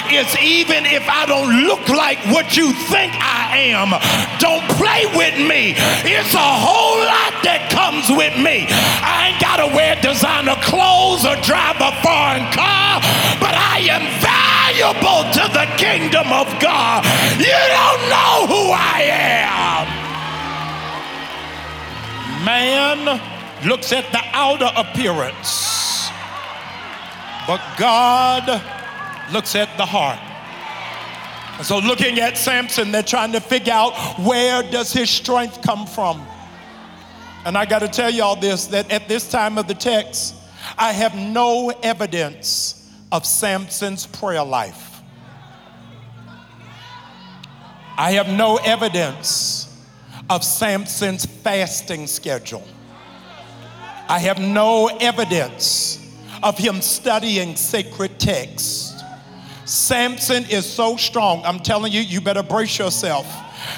is 0.09 0.26
even 0.41 0.87
if 0.87 1.05
I 1.09 1.26
don't 1.26 1.69
look 1.69 1.88
like 1.88 2.19
what 2.33 2.57
you 2.57 2.73
think 2.88 3.12
I 3.21 3.69
am, 3.69 3.93
don't 4.41 4.64
play 4.81 5.05
with 5.12 5.37
me. 5.37 5.76
It's 6.09 6.33
a 6.33 6.53
whole 6.64 7.05
lot 7.05 7.37
that 7.45 7.69
comes 7.69 8.09
with 8.09 8.33
me. 8.41 8.64
I 9.05 9.31
ain't 9.31 9.41
got 9.41 9.61
to 9.61 9.69
wear 9.69 10.00
designer 10.00 10.57
clothes 10.64 11.29
or 11.29 11.37
drive 11.45 11.76
a 11.85 11.93
foreign 12.00 12.49
car, 12.57 13.05
but 13.45 13.53
I 13.53 13.85
am 13.93 14.09
valuable 14.25 15.29
to 15.37 15.45
the 15.53 15.69
kingdom 15.76 16.33
of 16.33 16.49
God. 16.64 17.05
You 17.37 17.61
don't 17.76 18.03
know 18.09 18.49
who 18.49 18.73
I 18.73 19.05
am. 19.05 19.84
Man 22.45 23.21
looks 23.67 23.93
at 23.93 24.11
the 24.13 24.21
outer 24.33 24.71
appearance, 24.77 26.11
but 27.47 27.61
God 27.79 28.63
looks 29.33 29.55
at 29.55 29.75
the 29.79 29.87
heart. 29.87 30.19
so 31.65 31.79
looking 31.79 32.21
at 32.21 32.37
Samson, 32.37 32.93
they're 32.93 33.03
trying 33.03 33.33
to 33.33 33.41
figure 33.41 33.73
out 33.73 33.95
where 34.19 34.63
does 34.63 34.93
his 34.93 35.09
strength 35.09 35.63
come 35.63 35.87
from. 35.87 36.23
And 37.47 37.57
I 37.57 37.65
got 37.65 37.79
to 37.79 37.89
tell 37.89 38.11
y'all 38.11 38.37
this 38.37 38.67
that 38.69 38.91
at 38.93 39.09
this 39.09 39.31
time 39.31 39.57
of 39.57 39.67
the 39.67 39.75
text, 39.75 40.35
I 40.77 40.93
have 40.93 41.15
no 41.15 41.71
evidence 41.83 42.91
of 43.11 43.25
Samson's 43.25 44.07
prayer 44.07 44.45
life. 44.45 45.01
I 47.97 48.13
have 48.13 48.29
no 48.29 48.57
evidence 48.57 49.54
of 50.31 50.43
Samson's 50.45 51.26
fasting 51.26 52.07
schedule. 52.07 52.66
I 54.09 54.19
have 54.19 54.38
no 54.38 54.88
evidence 55.00 56.00
of 56.43 56.59
him 56.59 56.83
studying 56.83 57.57
sacred 57.57 58.19
texts. 58.19 59.02
Samson 59.64 60.45
is 60.50 60.71
so 60.71 60.97
strong. 60.97 61.43
I'm 61.45 61.59
telling 61.59 61.93
you, 61.93 62.00
you 62.00 62.21
better 62.21 62.43
brace 62.43 62.78
yourself. 62.78 63.26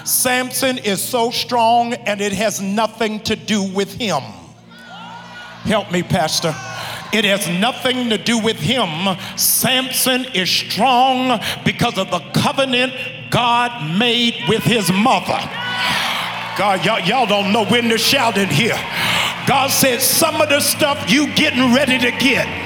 Samson 0.04 0.78
is 0.78 1.00
so 1.00 1.30
strong, 1.30 1.94
and 1.94 2.20
it 2.20 2.32
has 2.32 2.60
nothing 2.60 3.20
to 3.20 3.36
do 3.36 3.62
with 3.62 3.92
him. 3.94 4.22
Help 5.62 5.92
me, 5.92 6.02
Pastor. 6.02 6.54
It 7.12 7.24
has 7.24 7.48
nothing 7.48 8.10
to 8.10 8.18
do 8.18 8.38
with 8.38 8.56
him. 8.56 9.16
Samson 9.36 10.24
is 10.34 10.50
strong 10.50 11.40
because 11.64 11.98
of 11.98 12.10
the 12.10 12.18
covenant 12.34 12.92
God 13.30 13.96
made 13.96 14.34
with 14.48 14.64
his 14.64 14.90
mother. 14.92 15.38
God, 16.56 16.84
y'all, 16.84 17.00
y'all 17.00 17.26
don't 17.26 17.52
know 17.52 17.66
when 17.66 17.90
to 17.90 17.98
shout 17.98 18.38
in 18.38 18.48
here. 18.48 18.78
God 19.46 19.68
said 19.68 20.00
some 20.00 20.40
of 20.40 20.48
the 20.48 20.60
stuff 20.60 21.10
you 21.10 21.32
getting 21.34 21.74
ready 21.74 21.98
to 21.98 22.10
get 22.10 22.65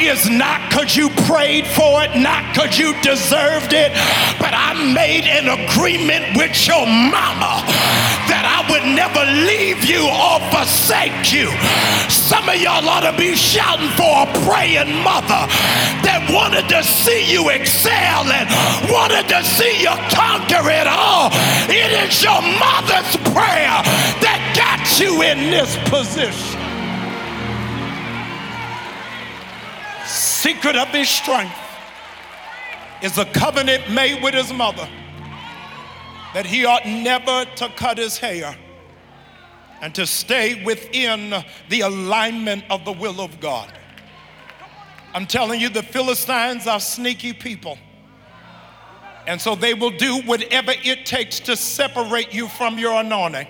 is 0.00 0.28
not 0.30 0.68
because 0.68 0.96
you 0.96 1.10
prayed 1.28 1.66
for 1.66 2.02
it, 2.02 2.16
not 2.16 2.42
because 2.52 2.78
you 2.78 2.94
deserved 3.02 3.72
it, 3.72 3.92
but 4.40 4.52
I 4.56 4.72
made 4.94 5.24
an 5.24 5.48
agreement 5.48 6.36
with 6.36 6.54
your 6.66 6.86
mama 6.86 7.62
that 8.30 8.46
I 8.46 8.64
would 8.70 8.86
never 8.86 9.22
leave 9.44 9.84
you 9.84 10.06
or 10.06 10.40
forsake 10.54 11.32
you. 11.32 11.50
Some 12.08 12.48
of 12.48 12.56
y'all 12.56 12.86
ought 12.88 13.04
to 13.04 13.16
be 13.16 13.34
shouting 13.34 13.90
for 13.98 14.24
a 14.24 14.28
praying 14.46 14.90
mother 15.02 15.44
that 16.06 16.24
wanted 16.30 16.68
to 16.70 16.80
see 16.82 17.26
you 17.26 17.50
excel 17.50 18.24
and 18.30 18.46
wanted 18.88 19.28
to 19.28 19.42
see 19.44 19.82
you 19.82 19.92
conquer 20.14 20.64
it 20.70 20.86
all. 20.86 21.28
It 21.68 21.90
is 22.06 22.22
your 22.22 22.40
mother's 22.40 23.12
prayer 23.34 23.82
that 24.22 24.40
got 24.54 24.86
you 25.00 25.22
in 25.22 25.50
this 25.50 25.76
position. 25.90 26.59
Secret 30.40 30.74
of 30.74 30.88
his 30.88 31.06
strength 31.06 31.54
is 33.02 33.18
a 33.18 33.26
covenant 33.26 33.90
made 33.90 34.22
with 34.22 34.32
his 34.32 34.50
mother 34.54 34.88
that 36.32 36.46
he 36.46 36.64
ought 36.64 36.86
never 36.86 37.44
to 37.56 37.68
cut 37.76 37.98
his 37.98 38.16
hair 38.16 38.56
and 39.82 39.94
to 39.94 40.06
stay 40.06 40.64
within 40.64 41.44
the 41.68 41.80
alignment 41.82 42.64
of 42.70 42.86
the 42.86 42.92
will 42.92 43.20
of 43.20 43.38
God. 43.38 43.70
I'm 45.12 45.26
telling 45.26 45.60
you, 45.60 45.68
the 45.68 45.82
Philistines 45.82 46.66
are 46.66 46.80
sneaky 46.80 47.34
people. 47.34 47.76
And 49.26 49.38
so 49.38 49.54
they 49.54 49.74
will 49.74 49.90
do 49.90 50.22
whatever 50.22 50.72
it 50.82 51.04
takes 51.04 51.38
to 51.40 51.56
separate 51.56 52.32
you 52.32 52.48
from 52.48 52.78
your 52.78 52.98
anointing, 52.98 53.46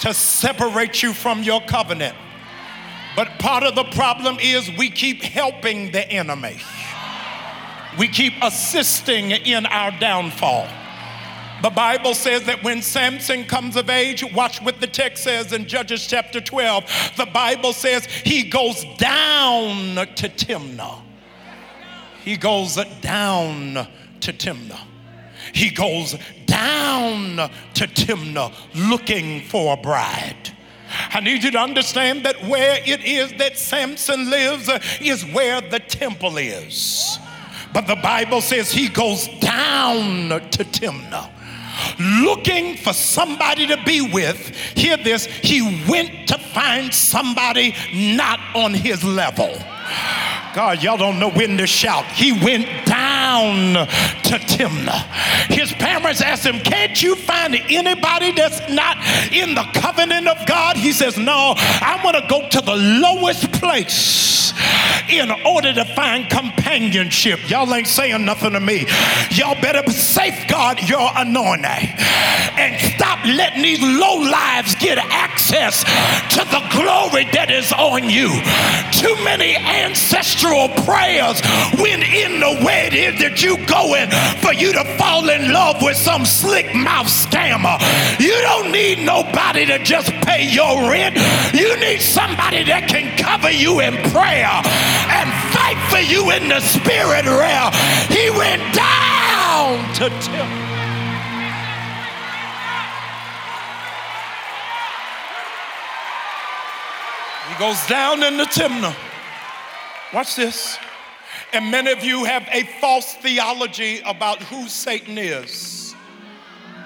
to 0.00 0.12
separate 0.12 1.02
you 1.02 1.14
from 1.14 1.42
your 1.42 1.62
covenant. 1.62 2.16
But 3.16 3.38
part 3.38 3.64
of 3.64 3.74
the 3.74 3.84
problem 3.84 4.38
is 4.40 4.70
we 4.78 4.90
keep 4.90 5.22
helping 5.22 5.92
the 5.92 6.08
enemy, 6.10 6.58
we 7.98 8.08
keep 8.08 8.34
assisting 8.42 9.32
in 9.32 9.66
our 9.66 9.90
downfall. 9.98 10.68
The 11.62 11.70
Bible 11.70 12.14
says 12.14 12.44
that 12.44 12.62
when 12.62 12.80
Samson 12.80 13.44
comes 13.44 13.76
of 13.76 13.90
age, 13.90 14.24
watch 14.32 14.62
what 14.62 14.80
the 14.80 14.86
text 14.86 15.24
says 15.24 15.52
in 15.52 15.66
Judges 15.66 16.06
chapter 16.06 16.40
12. 16.40 17.12
The 17.18 17.26
Bible 17.26 17.74
says 17.74 18.06
he 18.06 18.44
goes 18.44 18.86
down 18.96 19.96
to 19.96 20.28
Timnah. 20.30 21.02
He 22.24 22.38
goes 22.38 22.76
down 23.02 23.86
to 24.20 24.32
Timnah. 24.32 24.80
He 25.52 25.68
goes 25.68 26.16
down 26.46 27.36
to 27.74 27.86
Timnah 27.86 28.54
looking 28.74 29.42
for 29.42 29.74
a 29.74 29.76
bride. 29.76 30.54
I 30.90 31.20
need 31.20 31.44
you 31.44 31.50
to 31.52 31.58
understand 31.58 32.24
that 32.24 32.42
where 32.44 32.80
it 32.84 33.04
is 33.04 33.32
that 33.34 33.56
Samson 33.56 34.30
lives 34.30 34.68
is 35.00 35.24
where 35.26 35.60
the 35.60 35.78
temple 35.78 36.36
is. 36.36 37.18
But 37.72 37.86
the 37.86 37.96
Bible 37.96 38.40
says 38.40 38.70
he 38.70 38.88
goes 38.88 39.28
down 39.40 40.28
to 40.28 40.64
Timnah 40.64 41.30
looking 41.98 42.76
for 42.76 42.92
somebody 42.92 43.66
to 43.66 43.82
be 43.84 44.00
with, 44.12 44.54
hear 44.76 44.96
this, 44.96 45.26
he 45.26 45.84
went 45.88 46.28
to 46.28 46.38
find 46.38 46.92
somebody 46.92 47.74
not 47.94 48.40
on 48.54 48.74
his 48.74 49.02
level. 49.04 49.50
God, 50.54 50.82
y'all 50.82 50.96
don't 50.96 51.18
know 51.18 51.30
when 51.30 51.56
to 51.58 51.66
shout. 51.66 52.04
He 52.06 52.32
went 52.32 52.66
down 52.86 53.86
to 54.24 54.38
Timnah. 54.38 55.04
His 55.46 55.72
parents 55.72 56.20
asked 56.20 56.44
him, 56.44 56.58
Can't 56.58 57.00
you 57.00 57.14
find 57.14 57.54
anybody 57.54 58.32
that's 58.32 58.60
not 58.68 58.96
in 59.32 59.54
the 59.54 59.64
covenant 59.74 60.26
of 60.26 60.44
God? 60.46 60.76
He 60.76 60.92
says, 60.92 61.16
No, 61.16 61.54
I 61.56 62.00
want 62.04 62.16
to 62.16 62.26
go 62.28 62.48
to 62.48 62.60
the 62.60 62.76
lowest 62.76 63.52
place 63.52 64.52
in 65.08 65.30
order 65.46 65.72
to 65.72 65.84
find 65.84 66.28
companionship. 66.28 67.48
Y'all 67.48 67.72
ain't 67.74 67.86
saying 67.86 68.24
nothing 68.24 68.52
to 68.52 68.60
me. 68.60 68.86
Y'all 69.30 69.60
better 69.60 69.88
safeguard 69.90 70.88
your 70.88 71.10
anointing 71.16 71.88
and 72.58 72.80
stop 72.94 73.24
letting 73.24 73.62
these 73.62 73.80
low 73.82 74.16
lives 74.16 74.74
get 74.76 74.98
access 74.98 75.82
to 76.34 76.44
the 76.50 76.62
glory 76.76 77.24
that 77.32 77.50
is 77.50 77.72
on 77.72 78.08
you. 78.08 78.28
Too 78.92 79.16
many 79.24 79.56
ancestral 79.56 80.68
prayers 80.84 81.40
went 81.80 82.04
in 82.04 82.40
the 82.40 82.64
way 82.64 82.88
it 82.88 82.94
is 82.94 83.20
that 83.20 83.42
you 83.42 83.56
going 83.66 84.10
for 84.44 84.52
you 84.52 84.72
to 84.72 84.84
fall 84.98 85.28
in 85.30 85.52
love 85.52 85.82
with 85.82 85.96
some 85.96 86.24
slick 86.24 86.74
mouth 86.74 87.08
scammer. 87.08 87.80
You 88.20 88.36
don't 88.42 88.72
need 88.72 89.04
nobody 89.04 89.66
to 89.66 89.78
just 89.82 90.10
pay 90.26 90.48
your 90.48 90.90
rent. 90.90 91.16
You 91.54 91.76
need 91.80 92.00
somebody 92.00 92.64
that 92.64 92.88
can 92.88 93.16
cover 93.16 93.50
you 93.50 93.80
in 93.80 93.96
prayer 94.10 94.60
and 95.10 95.28
fight 95.52 95.78
for 95.90 95.98
you 95.98 96.30
in 96.30 96.48
the 96.48 96.60
spirit 96.60 97.26
realm. 97.26 97.72
He 98.08 98.30
went 98.30 98.62
down 98.74 99.94
to 99.94 100.08
Tim. 100.08 100.48
He 107.48 107.58
goes 107.58 107.84
down 107.86 108.22
in 108.22 108.36
the 108.36 108.44
Timnah. 108.44 108.94
Watch 110.14 110.36
this. 110.36 110.78
And 111.52 111.70
many 111.70 111.90
of 111.90 112.04
you 112.04 112.24
have 112.24 112.48
a 112.52 112.62
false 112.80 113.14
theology 113.14 114.00
about 114.06 114.40
who 114.42 114.68
Satan 114.68 115.18
is. 115.18 115.94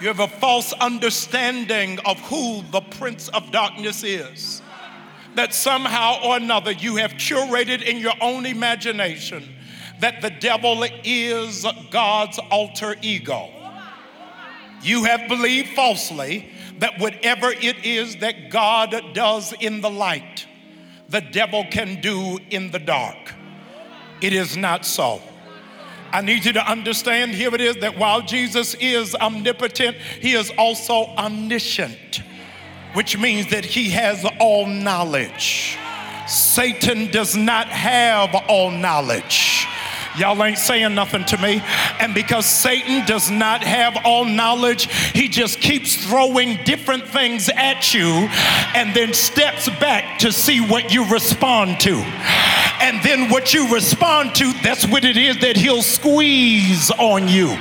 You 0.01 0.09
have 0.09 0.21
a 0.21 0.29
false 0.29 0.73
understanding 0.75 1.99
of 2.05 2.19
who 2.21 2.63
the 2.71 2.81
prince 2.81 3.29
of 3.29 3.51
darkness 3.51 4.03
is. 4.03 4.63
That 5.35 5.53
somehow 5.53 6.23
or 6.25 6.37
another 6.37 6.71
you 6.71 6.97
have 6.97 7.13
curated 7.15 7.83
in 7.83 7.99
your 7.99 8.15
own 8.21 8.47
imagination 8.47 9.55
that 10.01 10.21
the 10.23 10.31
devil 10.31 10.85
is 11.05 11.67
God's 11.91 12.39
alter 12.51 12.95
ego. 13.03 13.49
You 14.83 15.05
have 15.05 15.29
believed 15.29 15.71
falsely 15.71 16.51
that 16.79 16.99
whatever 16.99 17.51
it 17.51 17.85
is 17.85 18.17
that 18.17 18.51
God 18.51 18.95
does 19.15 19.55
in 19.61 19.81
the 19.81 19.91
light, 19.91 20.47
the 21.09 21.21
devil 21.21 21.65
can 21.71 22.01
do 22.01 22.39
in 22.51 22.71
the 22.71 22.79
dark. 22.79 23.35
It 24.21 24.33
is 24.33 24.57
not 24.57 24.85
so. 24.85 25.23
I 26.13 26.21
need 26.21 26.45
you 26.45 26.53
to 26.53 26.71
understand 26.71 27.33
here 27.33 27.55
it 27.55 27.61
is 27.61 27.77
that 27.77 27.99
while 27.99 28.23
Jesus 28.23 28.75
is 28.75 29.15
omnipotent, 29.17 29.97
he 29.97 30.35
is 30.35 30.53
also 30.57 31.07
omniscient, 31.17 32.23
which 32.95 33.19
means 33.19 33.51
that 33.51 33.65
he 33.65 33.91
has 33.91 34.25
all 34.41 34.67
knowledge. 34.67 35.77
Satan 36.27 37.11
does 37.11 37.37
not 37.37 37.69
have 37.69 38.35
all 38.49 38.71
knowledge. 38.71 39.67
Y'all 40.17 40.43
ain't 40.45 40.59
saying 40.59 40.95
nothing 40.95 41.25
to 41.25 41.39
me. 41.39 41.61
And 41.99 42.15
because 42.15 42.47
Satan 42.47 43.05
does 43.05 43.31
not 43.31 43.65
have 43.65 43.99
all 44.05 44.25
knowledge, 44.25 44.85
he 45.13 45.29
just 45.29 45.61
keeps 45.61 46.07
throwing 46.07 46.63
different 46.65 47.05
things 47.09 47.49
at 47.49 47.93
you 47.93 48.29
and 48.75 48.95
then 48.95 49.13
steps 49.13 49.69
back 49.81 50.21
to 50.21 50.31
see 50.33 50.61
what 50.61 50.95
you 50.95 51.05
respond 51.11 51.81
to. 51.81 51.95
And 52.81 53.03
then 53.03 53.29
what 53.29 53.53
you 53.53 53.73
respond 53.75 54.35
to, 54.37 54.53
that's 54.63 54.87
what 54.87 55.05
it 55.05 55.17
is 55.17 55.41
that 55.41 55.57
he'll 55.57 55.83
squeeze 55.83 56.91
on 56.93 57.27
you. 57.27 57.57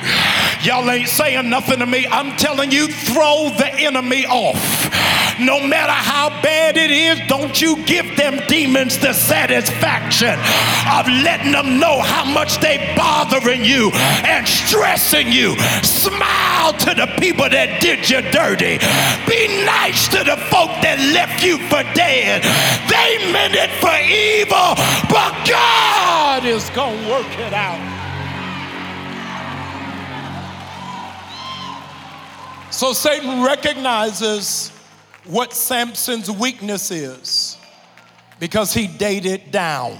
Y'all 0.61 0.89
ain't 0.89 1.09
saying 1.09 1.49
nothing 1.49 1.79
to 1.79 1.85
me. 1.85 2.05
I'm 2.07 2.37
telling 2.37 2.71
you, 2.71 2.87
throw 2.87 3.49
the 3.57 3.69
enemy 3.79 4.25
off. 4.27 5.12
No 5.39 5.65
matter 5.65 5.91
how 5.91 6.29
bad 6.41 6.77
it 6.77 6.91
is, 6.91 7.19
don't 7.27 7.59
you 7.59 7.83
give 7.85 8.15
them 8.17 8.39
demons 8.47 8.97
the 8.97 9.13
satisfaction 9.13 10.37
of 10.91 11.07
letting 11.23 11.51
them 11.51 11.79
know 11.79 11.99
how 12.01 12.25
much 12.25 12.59
they 12.59 12.93
bothering 12.95 13.63
you 13.65 13.91
and 13.93 14.47
stressing 14.47 15.31
you. 15.31 15.55
Smile 15.81 16.73
to 16.73 16.93
the 16.93 17.07
people 17.19 17.49
that 17.49 17.81
did 17.81 18.09
you 18.09 18.21
dirty. 18.31 18.77
Be 19.25 19.65
nice 19.65 20.07
to 20.09 20.23
the 20.23 20.37
folk 20.49 20.69
that 20.85 20.99
left 21.13 21.43
you 21.43 21.57
for 21.69 21.81
dead. 21.93 22.43
They 22.89 23.31
meant 23.31 23.55
it 23.55 23.71
for 23.81 23.95
evil, 24.05 24.77
but 25.09 25.33
God 25.47 26.45
is 26.45 26.69
going 26.71 27.01
to 27.03 27.09
work 27.09 27.39
it 27.39 27.53
out. 27.53 27.81
So 32.71 32.91
Satan 32.91 33.43
recognizes 33.43 34.72
what 35.25 35.53
Samson's 35.53 36.29
weakness 36.29 36.91
is 36.91 37.57
because 38.39 38.73
he 38.73 38.87
dated 38.87 39.51
down. 39.51 39.97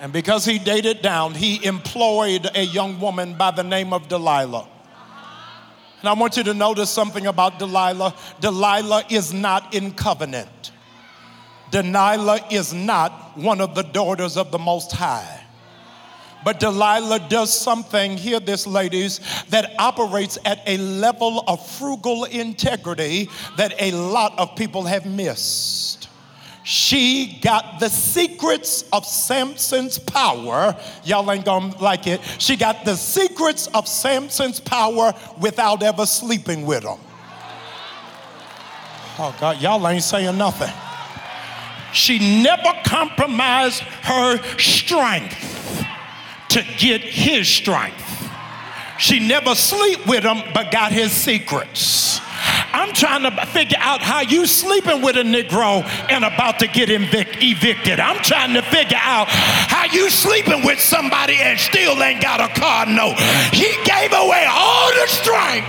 And 0.00 0.12
because 0.12 0.44
he 0.44 0.60
dated 0.60 1.02
down, 1.02 1.34
he 1.34 1.64
employed 1.64 2.48
a 2.54 2.62
young 2.62 3.00
woman 3.00 3.34
by 3.34 3.50
the 3.50 3.64
name 3.64 3.92
of 3.92 4.08
Delilah. 4.08 4.68
And 6.00 6.08
I 6.08 6.12
want 6.12 6.36
you 6.36 6.44
to 6.44 6.54
notice 6.54 6.90
something 6.90 7.26
about 7.26 7.58
Delilah. 7.58 8.14
Delilah 8.40 9.04
is 9.10 9.34
not 9.34 9.74
in 9.74 9.90
covenant. 9.90 10.70
Delilah 11.72 12.46
is 12.50 12.72
not 12.72 13.36
one 13.36 13.60
of 13.60 13.74
the 13.74 13.82
daughters 13.82 14.36
of 14.36 14.52
the 14.52 14.58
Most 14.58 14.92
High. 14.92 15.37
But 16.44 16.60
Delilah 16.60 17.28
does 17.28 17.52
something, 17.52 18.16
hear 18.16 18.40
this, 18.40 18.66
ladies, 18.66 19.20
that 19.50 19.74
operates 19.78 20.38
at 20.44 20.62
a 20.66 20.76
level 20.76 21.44
of 21.46 21.66
frugal 21.66 22.24
integrity 22.24 23.28
that 23.56 23.74
a 23.78 23.92
lot 23.92 24.38
of 24.38 24.54
people 24.56 24.84
have 24.84 25.04
missed. 25.04 26.08
She 26.64 27.38
got 27.40 27.80
the 27.80 27.88
secrets 27.88 28.84
of 28.92 29.06
Samson's 29.06 29.98
power. 29.98 30.76
Y'all 31.02 31.30
ain't 31.32 31.44
gonna 31.44 31.74
like 31.78 32.06
it. 32.06 32.20
She 32.38 32.56
got 32.56 32.84
the 32.84 32.94
secrets 32.94 33.68
of 33.68 33.88
Samson's 33.88 34.60
power 34.60 35.14
without 35.40 35.82
ever 35.82 36.04
sleeping 36.04 36.66
with 36.66 36.84
him. 36.84 36.98
Oh, 39.18 39.34
God, 39.40 39.60
y'all 39.60 39.88
ain't 39.88 40.02
saying 40.02 40.36
nothing. 40.36 40.72
She 41.94 42.42
never 42.42 42.72
compromised 42.84 43.80
her 43.80 44.38
strength 44.58 45.57
to 46.48 46.62
get 46.78 47.00
his 47.00 47.48
strength. 47.48 48.04
She 48.98 49.20
never 49.20 49.54
sleep 49.54 50.06
with 50.06 50.24
him, 50.24 50.42
but 50.52 50.72
got 50.72 50.92
his 50.92 51.12
secrets. 51.12 52.20
I'm 52.72 52.92
trying 52.92 53.22
to 53.22 53.46
figure 53.46 53.78
out 53.80 54.00
how 54.00 54.20
you 54.20 54.46
sleeping 54.46 55.02
with 55.02 55.16
a 55.16 55.22
Negro 55.22 55.84
and 56.10 56.24
about 56.24 56.58
to 56.60 56.66
get 56.66 56.88
evic- 56.88 57.40
evicted. 57.40 58.00
I'm 58.00 58.22
trying 58.22 58.54
to 58.54 58.62
figure 58.62 58.98
out 59.00 59.28
how 59.28 59.84
you 59.92 60.10
sleeping 60.10 60.64
with 60.64 60.80
somebody 60.80 61.36
and 61.40 61.58
still 61.58 62.02
ain't 62.02 62.20
got 62.22 62.40
a 62.40 62.48
car 62.60 62.86
note. 62.86 63.18
He 63.52 63.72
gave 63.84 64.12
away 64.12 64.46
all 64.48 64.92
the 64.92 65.06
strength 65.06 65.68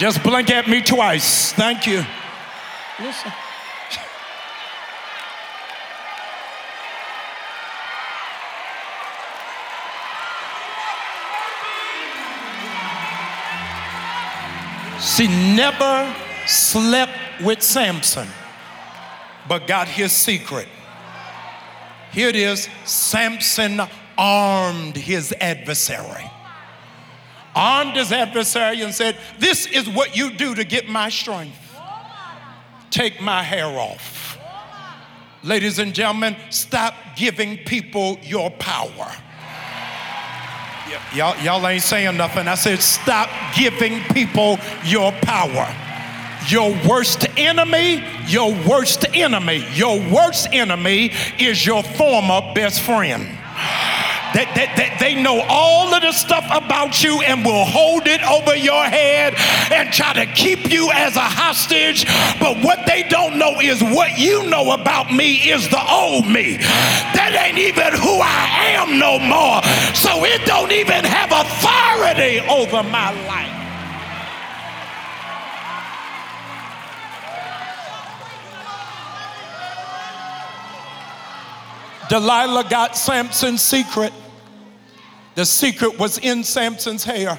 Just 0.00 0.22
blink 0.22 0.48
at 0.50 0.66
me 0.66 0.80
twice. 0.80 1.52
Thank 1.52 1.86
you. 1.86 2.02
Listen. 2.98 3.30
She 15.02 15.28
never 15.54 16.16
slept 16.46 17.12
with 17.42 17.60
Samson, 17.60 18.26
but 19.46 19.66
got 19.66 19.86
his 19.86 20.12
secret. 20.12 20.68
Here 22.10 22.30
it 22.30 22.36
is 22.36 22.70
Samson 22.86 23.82
armed 24.16 24.96
his 24.96 25.34
adversary. 25.42 26.30
Armed 27.54 27.96
his 27.96 28.12
adversary 28.12 28.82
and 28.82 28.94
said, 28.94 29.16
This 29.38 29.66
is 29.66 29.88
what 29.88 30.16
you 30.16 30.32
do 30.32 30.54
to 30.54 30.64
get 30.64 30.88
my 30.88 31.08
strength. 31.08 31.56
Take 32.90 33.20
my 33.20 33.42
hair 33.42 33.66
off. 33.66 34.38
Ladies 35.42 35.78
and 35.78 35.94
gentlemen, 35.94 36.36
stop 36.50 36.94
giving 37.16 37.56
people 37.58 38.18
your 38.22 38.50
power. 38.50 39.10
Y'all, 41.14 41.38
y'all 41.42 41.66
ain't 41.66 41.82
saying 41.82 42.16
nothing. 42.16 42.48
I 42.48 42.54
said, 42.56 42.80
stop 42.80 43.30
giving 43.54 44.02
people 44.12 44.58
your 44.84 45.12
power. 45.22 45.74
Your 46.48 46.76
worst 46.88 47.26
enemy, 47.38 48.02
your 48.26 48.52
worst 48.68 49.06
enemy, 49.14 49.64
your 49.74 49.98
worst 50.10 50.48
enemy 50.52 51.12
is 51.38 51.64
your 51.64 51.82
former 51.82 52.52
best 52.54 52.80
friend. 52.80 53.38
That, 54.34 54.54
that, 54.54 54.76
that 54.78 54.96
they 55.00 55.20
know 55.20 55.42
all 55.48 55.92
of 55.92 56.02
the 56.02 56.12
stuff 56.12 56.46
about 56.52 57.02
you 57.02 57.20
and 57.22 57.44
will 57.44 57.64
hold 57.64 58.06
it 58.06 58.22
over 58.22 58.54
your 58.54 58.84
head 58.84 59.34
and 59.72 59.92
try 59.92 60.12
to 60.12 60.26
keep 60.32 60.70
you 60.70 60.90
as 60.92 61.16
a 61.16 61.26
hostage. 61.26 62.06
But 62.38 62.62
what 62.62 62.86
they 62.86 63.02
don't 63.08 63.38
know 63.38 63.58
is 63.60 63.82
what 63.82 64.18
you 64.18 64.46
know 64.48 64.70
about 64.70 65.12
me 65.12 65.50
is 65.50 65.68
the 65.68 65.82
old 65.90 66.26
me. 66.26 66.58
That 67.18 67.34
ain't 67.34 67.58
even 67.58 67.92
who 67.98 68.22
I 68.22 68.78
am 68.78 68.98
no 69.02 69.18
more. 69.18 69.58
So 69.98 70.24
it 70.24 70.46
don't 70.46 70.70
even 70.70 71.02
have 71.04 71.34
authority 71.34 72.38
over 72.46 72.86
my 72.88 73.10
life. 73.26 73.60
Delilah 82.10 82.66
got 82.68 82.96
Samson's 82.96 83.62
secret. 83.62 84.12
The 85.34 85.44
secret 85.44 85.98
was 85.98 86.18
in 86.18 86.44
Samson's 86.44 87.04
hair. 87.04 87.38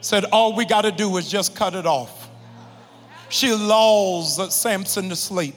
Said, 0.00 0.24
All 0.26 0.54
we 0.54 0.64
got 0.64 0.82
to 0.82 0.92
do 0.92 1.16
is 1.16 1.28
just 1.28 1.56
cut 1.56 1.74
it 1.74 1.86
off. 1.86 2.30
She 3.28 3.52
lulls 3.52 4.54
Samson 4.54 5.08
to 5.08 5.16
sleep. 5.16 5.54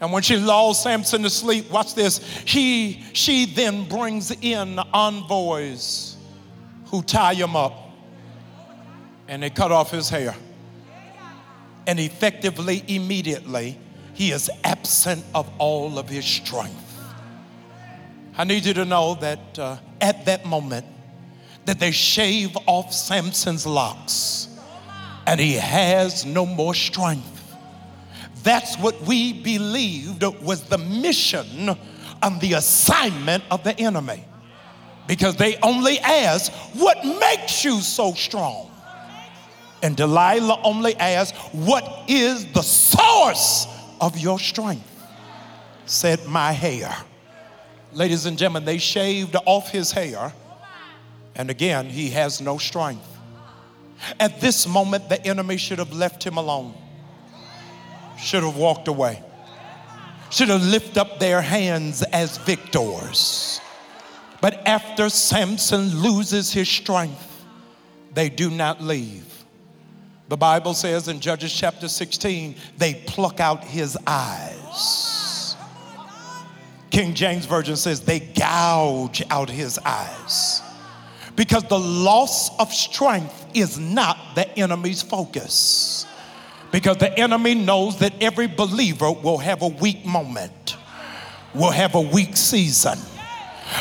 And 0.00 0.12
when 0.12 0.22
she 0.22 0.36
lulls 0.36 0.80
Samson 0.80 1.22
to 1.22 1.30
sleep, 1.30 1.70
watch 1.70 1.94
this, 1.94 2.18
he, 2.44 3.02
she 3.12 3.46
then 3.46 3.88
brings 3.88 4.30
in 4.30 4.78
envoys 4.94 6.16
who 6.86 7.02
tie 7.02 7.34
him 7.34 7.56
up 7.56 7.90
and 9.26 9.42
they 9.42 9.50
cut 9.50 9.72
off 9.72 9.90
his 9.90 10.08
hair. 10.08 10.34
And 11.86 11.98
effectively, 11.98 12.84
immediately, 12.86 13.78
he 14.14 14.30
is 14.30 14.50
absent 14.62 15.24
of 15.34 15.50
all 15.58 15.98
of 15.98 16.08
his 16.08 16.24
strength. 16.24 16.87
I 18.38 18.44
need 18.44 18.64
you 18.64 18.74
to 18.74 18.84
know 18.84 19.16
that 19.16 19.58
uh, 19.58 19.78
at 20.00 20.24
that 20.26 20.46
moment, 20.46 20.86
that 21.64 21.80
they 21.80 21.90
shave 21.90 22.56
off 22.66 22.94
Samson's 22.94 23.66
locks 23.66 24.48
and 25.26 25.40
he 25.40 25.54
has 25.54 26.24
no 26.24 26.46
more 26.46 26.72
strength. 26.72 27.54
That's 28.44 28.78
what 28.78 28.98
we 29.02 29.32
believed 29.32 30.22
was 30.40 30.62
the 30.62 30.78
mission 30.78 31.76
and 32.22 32.40
the 32.40 32.54
assignment 32.54 33.42
of 33.50 33.64
the 33.64 33.78
enemy. 33.78 34.24
Because 35.08 35.36
they 35.36 35.56
only 35.56 35.98
asked, 35.98 36.52
What 36.74 37.04
makes 37.04 37.64
you 37.64 37.80
so 37.80 38.14
strong? 38.14 38.70
And 39.82 39.96
Delilah 39.96 40.60
only 40.62 40.94
asked, 40.96 41.34
What 41.52 42.04
is 42.08 42.46
the 42.52 42.62
source 42.62 43.66
of 44.00 44.16
your 44.16 44.38
strength? 44.38 44.88
Said, 45.86 46.24
My 46.26 46.52
hair. 46.52 46.94
Ladies 47.92 48.26
and 48.26 48.36
gentlemen, 48.38 48.64
they 48.64 48.78
shaved 48.78 49.34
off 49.46 49.70
his 49.70 49.92
hair, 49.92 50.32
and 51.34 51.50
again, 51.50 51.86
he 51.86 52.10
has 52.10 52.40
no 52.40 52.58
strength. 52.58 53.06
At 54.20 54.40
this 54.40 54.66
moment, 54.66 55.08
the 55.08 55.24
enemy 55.26 55.56
should 55.56 55.78
have 55.78 55.92
left 55.92 56.22
him 56.22 56.36
alone, 56.36 56.74
should 58.18 58.42
have 58.42 58.56
walked 58.56 58.88
away, 58.88 59.22
should 60.30 60.48
have 60.48 60.62
lifted 60.62 60.98
up 60.98 61.18
their 61.18 61.40
hands 61.40 62.02
as 62.12 62.36
victors. 62.38 63.60
But 64.40 64.66
after 64.66 65.08
Samson 65.08 66.00
loses 66.00 66.52
his 66.52 66.68
strength, 66.68 67.44
they 68.12 68.28
do 68.28 68.50
not 68.50 68.82
leave. 68.82 69.24
The 70.28 70.36
Bible 70.36 70.74
says 70.74 71.08
in 71.08 71.20
Judges 71.20 71.52
chapter 71.52 71.88
16, 71.88 72.54
they 72.76 72.94
pluck 73.06 73.40
out 73.40 73.64
his 73.64 73.96
eyes. 74.06 75.27
King 76.98 77.14
James 77.14 77.46
Version 77.46 77.76
says 77.76 78.00
they 78.00 78.18
gouge 78.18 79.22
out 79.30 79.48
his 79.48 79.78
eyes. 79.84 80.62
Because 81.36 81.62
the 81.62 81.78
loss 81.78 82.50
of 82.58 82.72
strength 82.72 83.46
is 83.54 83.78
not 83.78 84.18
the 84.34 84.58
enemy's 84.58 85.00
focus. 85.00 86.06
Because 86.72 86.96
the 86.96 87.16
enemy 87.16 87.54
knows 87.54 88.00
that 88.00 88.20
every 88.20 88.48
believer 88.48 89.12
will 89.12 89.38
have 89.38 89.62
a 89.62 89.68
weak 89.68 90.04
moment, 90.04 90.76
will 91.54 91.70
have 91.70 91.94
a 91.94 92.00
weak 92.00 92.36
season. 92.36 92.98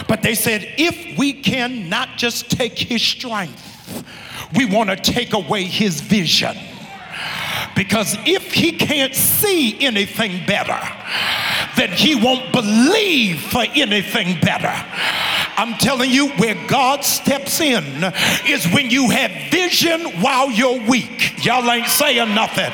But 0.08 0.22
they 0.22 0.36
said, 0.36 0.62
if 0.78 1.18
we 1.18 1.34
can 1.34 1.90
not 1.90 2.18
just 2.18 2.52
take 2.52 2.78
his 2.78 3.02
strength, 3.02 4.06
we 4.56 4.66
want 4.66 4.92
to 4.92 4.96
take 4.96 5.34
away 5.34 5.64
his 5.64 6.02
vision. 6.02 6.56
Because 7.76 8.16
if 8.28 8.54
he 8.54 8.74
can't 8.74 9.16
see 9.16 9.84
anything 9.84 10.46
better, 10.46 10.80
then 11.78 11.92
he 11.92 12.16
won't 12.16 12.52
believe 12.52 13.40
for 13.40 13.64
anything 13.76 14.40
better. 14.42 14.74
I'm 15.58 15.74
telling 15.80 16.12
you, 16.12 16.30
where 16.34 16.56
God 16.68 17.04
steps 17.04 17.60
in 17.60 17.84
is 18.48 18.72
when 18.72 18.92
you 18.92 19.10
have 19.10 19.32
vision 19.52 20.22
while 20.22 20.52
you're 20.52 20.80
weak. 20.88 21.44
Y'all 21.44 21.70
ain't 21.72 21.88
saying 21.88 22.36
nothing. 22.36 22.72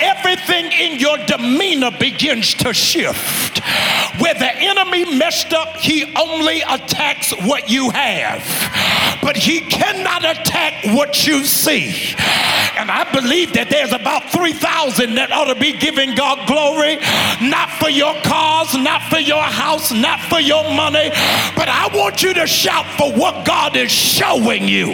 Everything 0.00 0.70
in 0.70 1.00
your 1.00 1.18
demeanor 1.26 1.90
begins 1.90 2.54
to 2.54 2.72
shift. 2.72 3.58
Where 4.20 4.34
the 4.34 4.50
enemy 4.54 5.16
messed 5.16 5.52
up, 5.52 5.76
he 5.76 6.14
only 6.14 6.60
attacks 6.62 7.32
what 7.42 7.68
you 7.68 7.90
have, 7.90 8.42
but 9.22 9.36
he 9.36 9.60
cannot 9.62 10.24
attack 10.24 10.84
what 10.94 11.26
you 11.26 11.44
see. 11.44 12.14
And 12.76 12.90
I 12.90 13.10
believe 13.12 13.52
that 13.54 13.68
there's 13.70 13.92
about 13.92 14.30
3,000 14.30 15.14
that 15.16 15.32
ought 15.32 15.52
to 15.52 15.58
be 15.58 15.72
giving 15.72 16.14
God 16.14 16.46
glory, 16.46 16.96
not 17.42 17.70
for 17.76 17.90
your 17.90 18.14
cars, 18.22 18.74
not 18.74 19.02
for 19.10 19.18
your 19.18 19.42
house, 19.42 19.92
not 19.92 20.20
for 20.20 20.40
your 20.40 20.64
money, 20.74 21.10
but 21.56 21.68
I 21.68 21.90
want 21.92 22.19
you 22.22 22.34
to 22.34 22.46
shout 22.46 22.86
for 22.98 23.12
what 23.12 23.44
God 23.46 23.76
is 23.76 23.90
showing 23.90 24.68
you. 24.68 24.86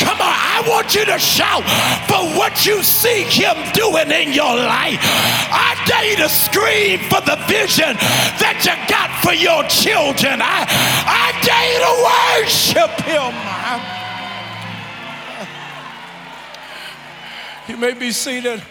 Come 0.00 0.18
on, 0.20 0.34
I 0.34 0.64
want 0.66 0.94
you 0.94 1.04
to 1.04 1.18
shout 1.18 1.62
for 2.08 2.22
what 2.38 2.66
you 2.66 2.82
see 2.82 3.22
Him 3.24 3.56
doing 3.72 4.10
in 4.10 4.32
your 4.32 4.54
life. 4.56 4.98
I 5.02 5.80
dare 5.86 6.10
you 6.10 6.16
to 6.16 6.28
scream 6.28 6.98
for 7.10 7.20
the 7.20 7.36
vision 7.46 7.96
that 8.42 8.62
you 8.66 8.74
got 8.90 9.10
for 9.22 9.32
your 9.32 9.62
children. 9.68 10.40
I, 10.42 10.66
I 11.06 11.32
dare 11.46 11.68
you 11.72 11.80
to 11.86 11.94
worship 12.42 12.90
Him. 13.06 13.32
You 17.68 17.76
may 17.76 17.94
be 17.94 18.10
seated 18.10 18.62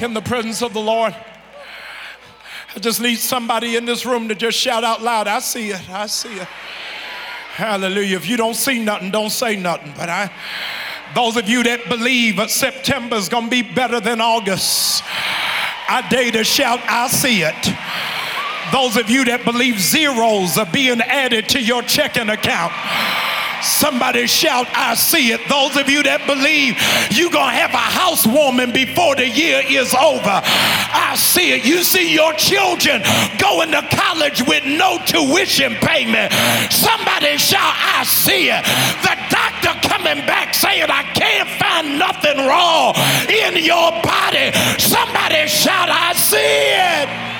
in 0.00 0.14
the 0.14 0.22
presence 0.22 0.62
of 0.62 0.72
the 0.72 0.80
Lord. 0.80 1.14
I 2.74 2.80
just 2.80 3.00
need 3.00 3.18
somebody 3.18 3.76
in 3.76 3.84
this 3.84 4.04
room 4.04 4.28
to 4.28 4.34
just 4.34 4.58
shout 4.58 4.82
out 4.82 5.00
loud, 5.00 5.28
I 5.28 5.38
see 5.38 5.70
it, 5.70 5.90
I 5.90 6.06
see 6.06 6.34
it. 6.34 6.48
Hallelujah. 7.54 8.16
If 8.16 8.28
you 8.28 8.36
don't 8.36 8.54
see 8.54 8.80
nothing, 8.80 9.12
don't 9.12 9.30
say 9.30 9.54
nothing. 9.54 9.92
But 9.96 10.08
I, 10.08 10.28
those 11.14 11.36
of 11.36 11.48
you 11.48 11.62
that 11.62 11.88
believe 11.88 12.36
that 12.38 12.50
September 12.50 13.14
is 13.14 13.28
going 13.28 13.44
to 13.44 13.50
be 13.50 13.62
better 13.62 14.00
than 14.00 14.20
August, 14.20 15.04
I 15.88 16.04
dare 16.10 16.32
to 16.32 16.42
shout, 16.42 16.80
I 16.88 17.06
see 17.06 17.42
it. 17.42 17.74
Those 18.72 18.96
of 18.96 19.08
you 19.08 19.24
that 19.26 19.44
believe 19.44 19.78
zeros 19.78 20.58
are 20.58 20.66
being 20.66 21.00
added 21.00 21.48
to 21.50 21.62
your 21.62 21.82
checking 21.82 22.28
account, 22.28 22.72
Somebody 23.64 24.26
shout, 24.26 24.66
I 24.74 24.94
see 24.94 25.32
it. 25.32 25.40
Those 25.48 25.76
of 25.76 25.88
you 25.88 26.02
that 26.04 26.28
believe 26.28 26.76
you're 27.08 27.32
going 27.32 27.48
to 27.48 27.56
have 27.56 27.72
a 27.72 27.80
housewarming 27.80 28.76
before 28.76 29.16
the 29.16 29.26
year 29.26 29.64
is 29.64 29.96
over, 29.96 30.44
I 30.44 31.16
see 31.16 31.56
it. 31.56 31.64
You 31.64 31.82
see 31.82 32.12
your 32.12 32.32
children 32.34 33.00
going 33.40 33.72
to 33.72 33.80
college 33.88 34.44
with 34.44 34.68
no 34.68 35.00
tuition 35.08 35.74
payment. 35.80 36.32
Somebody 36.68 37.40
shout, 37.40 37.72
I 37.72 38.04
see 38.04 38.52
it. 38.52 38.62
The 39.00 39.16
doctor 39.32 39.72
coming 39.88 40.20
back 40.28 40.52
saying, 40.52 40.92
I 40.92 41.02
can't 41.16 41.48
find 41.56 41.98
nothing 41.98 42.36
wrong 42.44 42.92
in 43.32 43.64
your 43.64 43.90
body. 44.04 44.52
Somebody 44.76 45.48
shout, 45.48 45.88
I 45.88 46.12
see 46.12 46.36
it. 46.36 47.33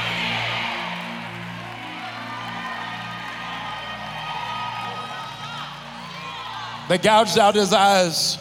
They 6.88 6.98
gouged 6.98 7.38
out 7.38 7.54
his 7.54 7.72
eyes 7.72 8.38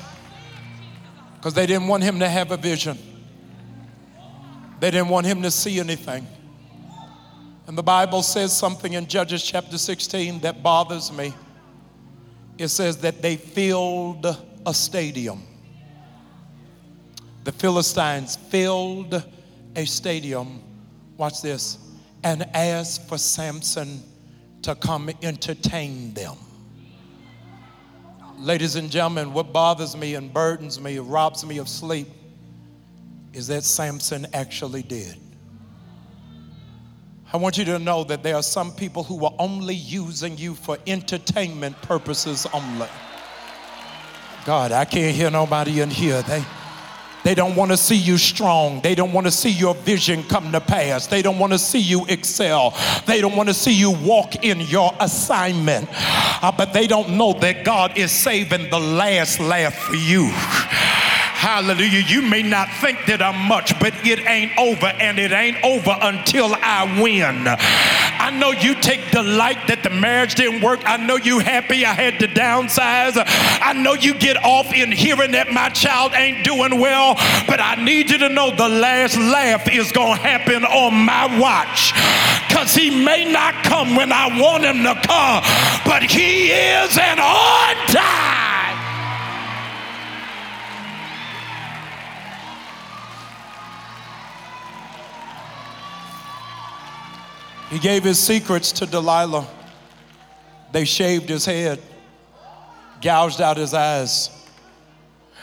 because 1.35 1.53
they 1.53 1.65
didn't 1.65 1.87
want 1.87 2.03
him 2.03 2.19
to 2.19 2.27
have 2.27 2.51
a 2.51 2.57
vision. 2.57 2.97
They 4.79 4.91
didn't 4.91 5.09
want 5.09 5.25
him 5.25 5.41
to 5.43 5.51
see 5.51 5.79
anything. 5.79 6.27
And 7.67 7.77
the 7.77 7.83
Bible 7.83 8.21
says 8.21 8.55
something 8.55 8.93
in 8.93 9.07
Judges 9.07 9.43
chapter 9.43 9.77
16 9.77 10.41
that 10.41 10.61
bothers 10.61 11.11
me. 11.11 11.33
It 12.57 12.67
says 12.67 12.97
that 12.97 13.21
they 13.21 13.37
filled 13.37 14.25
a 14.65 14.73
stadium. 14.73 15.43
The 17.45 17.53
Philistines 17.53 18.35
filled 18.35 19.23
a 19.75 19.85
stadium. 19.85 20.61
Watch 21.17 21.41
this. 21.41 21.77
And 22.23 22.43
asked 22.53 23.07
for 23.07 23.17
Samson 23.17 24.01
to 24.63 24.75
come 24.75 25.09
entertain 25.21 26.13
them. 26.13 26.35
Ladies 28.43 28.75
and 28.75 28.91
gentlemen, 28.91 29.31
what 29.31 29.53
bothers 29.53 29.95
me 29.95 30.15
and 30.15 30.33
burdens 30.33 30.77
me, 30.77 30.99
robs 30.99 31.45
me 31.45 31.59
of 31.59 31.69
sleep, 31.69 32.09
is 33.31 33.47
that 33.47 33.63
Samson 33.63 34.27
actually 34.33 34.83
did. 34.83 35.15
I 37.31 37.37
want 37.37 37.57
you 37.57 37.63
to 37.63 37.79
know 37.79 38.03
that 38.03 38.21
there 38.21 38.35
are 38.35 38.43
some 38.43 38.73
people 38.73 39.01
who 39.01 39.23
are 39.23 39.33
only 39.39 39.75
using 39.75 40.37
you 40.37 40.55
for 40.55 40.77
entertainment 40.87 41.81
purposes 41.83 42.45
only. 42.53 42.89
God, 44.45 44.73
I 44.73 44.83
can't 44.83 45.15
hear 45.15 45.31
nobody 45.31 45.79
in 45.79 45.89
here. 45.89 46.21
They, 46.23 46.43
they 47.23 47.35
don't 47.35 47.55
want 47.55 47.71
to 47.71 47.77
see 47.77 47.95
you 47.95 48.17
strong. 48.17 48.81
They 48.81 48.95
don't 48.95 49.13
want 49.13 49.27
to 49.27 49.31
see 49.31 49.49
your 49.49 49.75
vision 49.75 50.23
come 50.23 50.51
to 50.51 50.59
pass. 50.59 51.07
They 51.07 51.21
don't 51.21 51.39
want 51.39 51.53
to 51.53 51.59
see 51.59 51.79
you 51.79 52.05
excel. 52.07 52.73
They 53.05 53.21
don't 53.21 53.35
want 53.35 53.49
to 53.49 53.53
see 53.53 53.73
you 53.73 53.91
walk 53.91 54.43
in 54.43 54.61
your 54.61 54.91
assignment. 54.99 55.87
Uh, 55.91 56.51
but 56.55 56.73
they 56.73 56.87
don't 56.87 57.17
know 57.17 57.33
that 57.33 57.63
God 57.63 57.97
is 57.97 58.11
saving 58.11 58.69
the 58.69 58.79
last 58.79 59.39
laugh 59.39 59.73
for 59.75 59.95
you. 59.95 60.31
Hallelujah. 61.43 61.99
You 61.99 62.21
may 62.21 62.41
not 62.41 62.71
think 62.79 63.05
that 63.07 63.21
I'm 63.21 63.35
much, 63.49 63.77
but 63.77 63.93
it 64.07 64.25
ain't 64.25 64.57
over, 64.57 64.85
and 64.85 65.19
it 65.19 65.33
ain't 65.33 65.61
over 65.61 65.91
until 65.99 66.55
I 66.55 66.87
win. 67.01 67.43
I 67.45 68.31
know 68.31 68.51
you 68.51 68.75
take 68.75 69.11
delight 69.11 69.67
that 69.67 69.83
the 69.83 69.89
marriage 69.89 70.35
didn't 70.35 70.61
work. 70.61 70.79
I 70.85 70.95
know 70.95 71.17
you 71.17 71.39
happy 71.39 71.83
I 71.83 71.91
had 71.91 72.17
to 72.19 72.29
downsize. 72.29 73.21
I 73.27 73.73
know 73.73 73.91
you 73.91 74.13
get 74.13 74.37
off 74.37 74.71
in 74.73 74.89
hearing 74.93 75.33
that 75.33 75.51
my 75.51 75.67
child 75.67 76.13
ain't 76.13 76.45
doing 76.45 76.79
well, 76.79 77.15
but 77.45 77.59
I 77.59 77.75
need 77.75 78.09
you 78.09 78.19
to 78.19 78.29
know 78.29 78.49
the 78.49 78.69
last 78.69 79.17
laugh 79.17 79.67
is 79.67 79.91
going 79.91 80.15
to 80.15 80.23
happen 80.23 80.63
on 80.63 80.95
my 80.95 81.27
watch. 81.37 81.91
Because 82.47 82.73
he 82.73 82.89
may 82.89 83.29
not 83.29 83.65
come 83.65 83.97
when 83.97 84.13
I 84.13 84.31
want 84.39 84.63
him 84.63 84.79
to 84.87 84.95
come, 84.95 85.43
but 85.83 86.03
he 86.03 86.55
is 86.55 86.97
an 86.97 87.19
on 87.19 87.75
time. 87.91 88.42
He 97.73 97.79
gave 97.79 98.03
his 98.03 98.19
secrets 98.19 98.71
to 98.73 98.85
Delilah. 98.85 99.47
They 100.71 100.85
shaved 100.85 101.27
his 101.27 101.43
head, 101.43 101.81
gouged 103.01 103.41
out 103.41 103.57
his 103.57 103.73
eyes. 103.73 104.29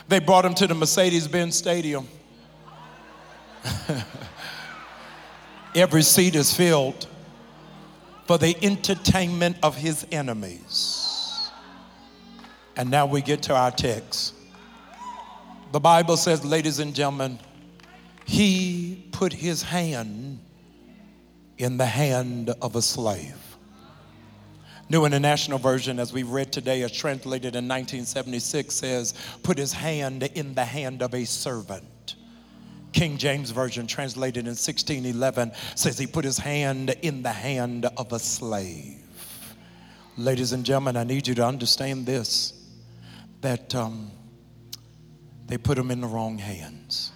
They 0.07 0.21
brought 0.21 0.45
him 0.45 0.55
to 0.55 0.69
the 0.69 0.75
Mercedes 0.77 1.27
Benz 1.27 1.57
Stadium. 1.57 2.07
Every 5.75 6.03
seat 6.03 6.37
is 6.37 6.55
filled 6.55 7.09
for 8.29 8.39
the 8.39 8.57
entertainment 8.63 9.57
of 9.65 9.75
his 9.75 10.07
enemies. 10.13 11.51
And 12.77 12.93
now 12.93 13.07
we 13.07 13.23
get 13.23 13.43
to 13.43 13.57
our 13.57 13.73
text. 13.73 14.35
The 15.73 15.81
Bible 15.81 16.17
says, 16.17 16.45
ladies 16.45 16.79
and 16.79 16.95
gentlemen, 16.95 17.41
he 18.25 19.05
put 19.11 19.33
his 19.33 19.65
hand 19.65 20.30
in 21.61 21.77
the 21.77 21.87
hand 21.87 22.51
of 22.63 22.75
a 22.75 22.83
slave. 22.83 23.37
New 24.89 25.05
International 25.05 25.59
Version, 25.59 25.99
as 26.01 26.13
we've 26.13 26.31
read 26.31 26.51
today, 26.51 26.83
as 26.83 26.91
translated 26.91 27.55
in 27.55 27.69
1976, 27.69 28.75
says, 28.75 29.15
put 29.43 29.59
his 29.59 29.73
hand 29.73 30.23
in 30.35 30.55
the 30.55 30.65
hand 30.65 31.03
of 31.03 31.15
a 31.15 31.25
servant. 31.25 32.17
King 32.93 33.19
James 33.19 33.51
Version, 33.51 33.87
translated 33.87 34.47
in 34.47 34.57
1611, 34.57 35.53
says 35.77 35.99
he 35.99 36.07
put 36.07 36.25
his 36.25 36.39
hand 36.39 36.97
in 37.03 37.23
the 37.23 37.31
hand 37.31 37.87
of 37.97 38.13
a 38.13 38.19
slave. 38.19 38.97
Ladies 40.17 40.53
and 40.53 40.65
gentlemen, 40.65 40.97
I 40.97 41.05
need 41.05 41.29
you 41.29 41.35
to 41.37 41.47
understand 41.47 42.07
this 42.07 42.55
that 43.43 43.75
um, 43.75 44.11
they 45.47 45.57
put 45.57 45.79
him 45.79 45.91
in 45.91 46.01
the 46.01 46.07
wrong 46.07 46.37
hands. 46.37 47.13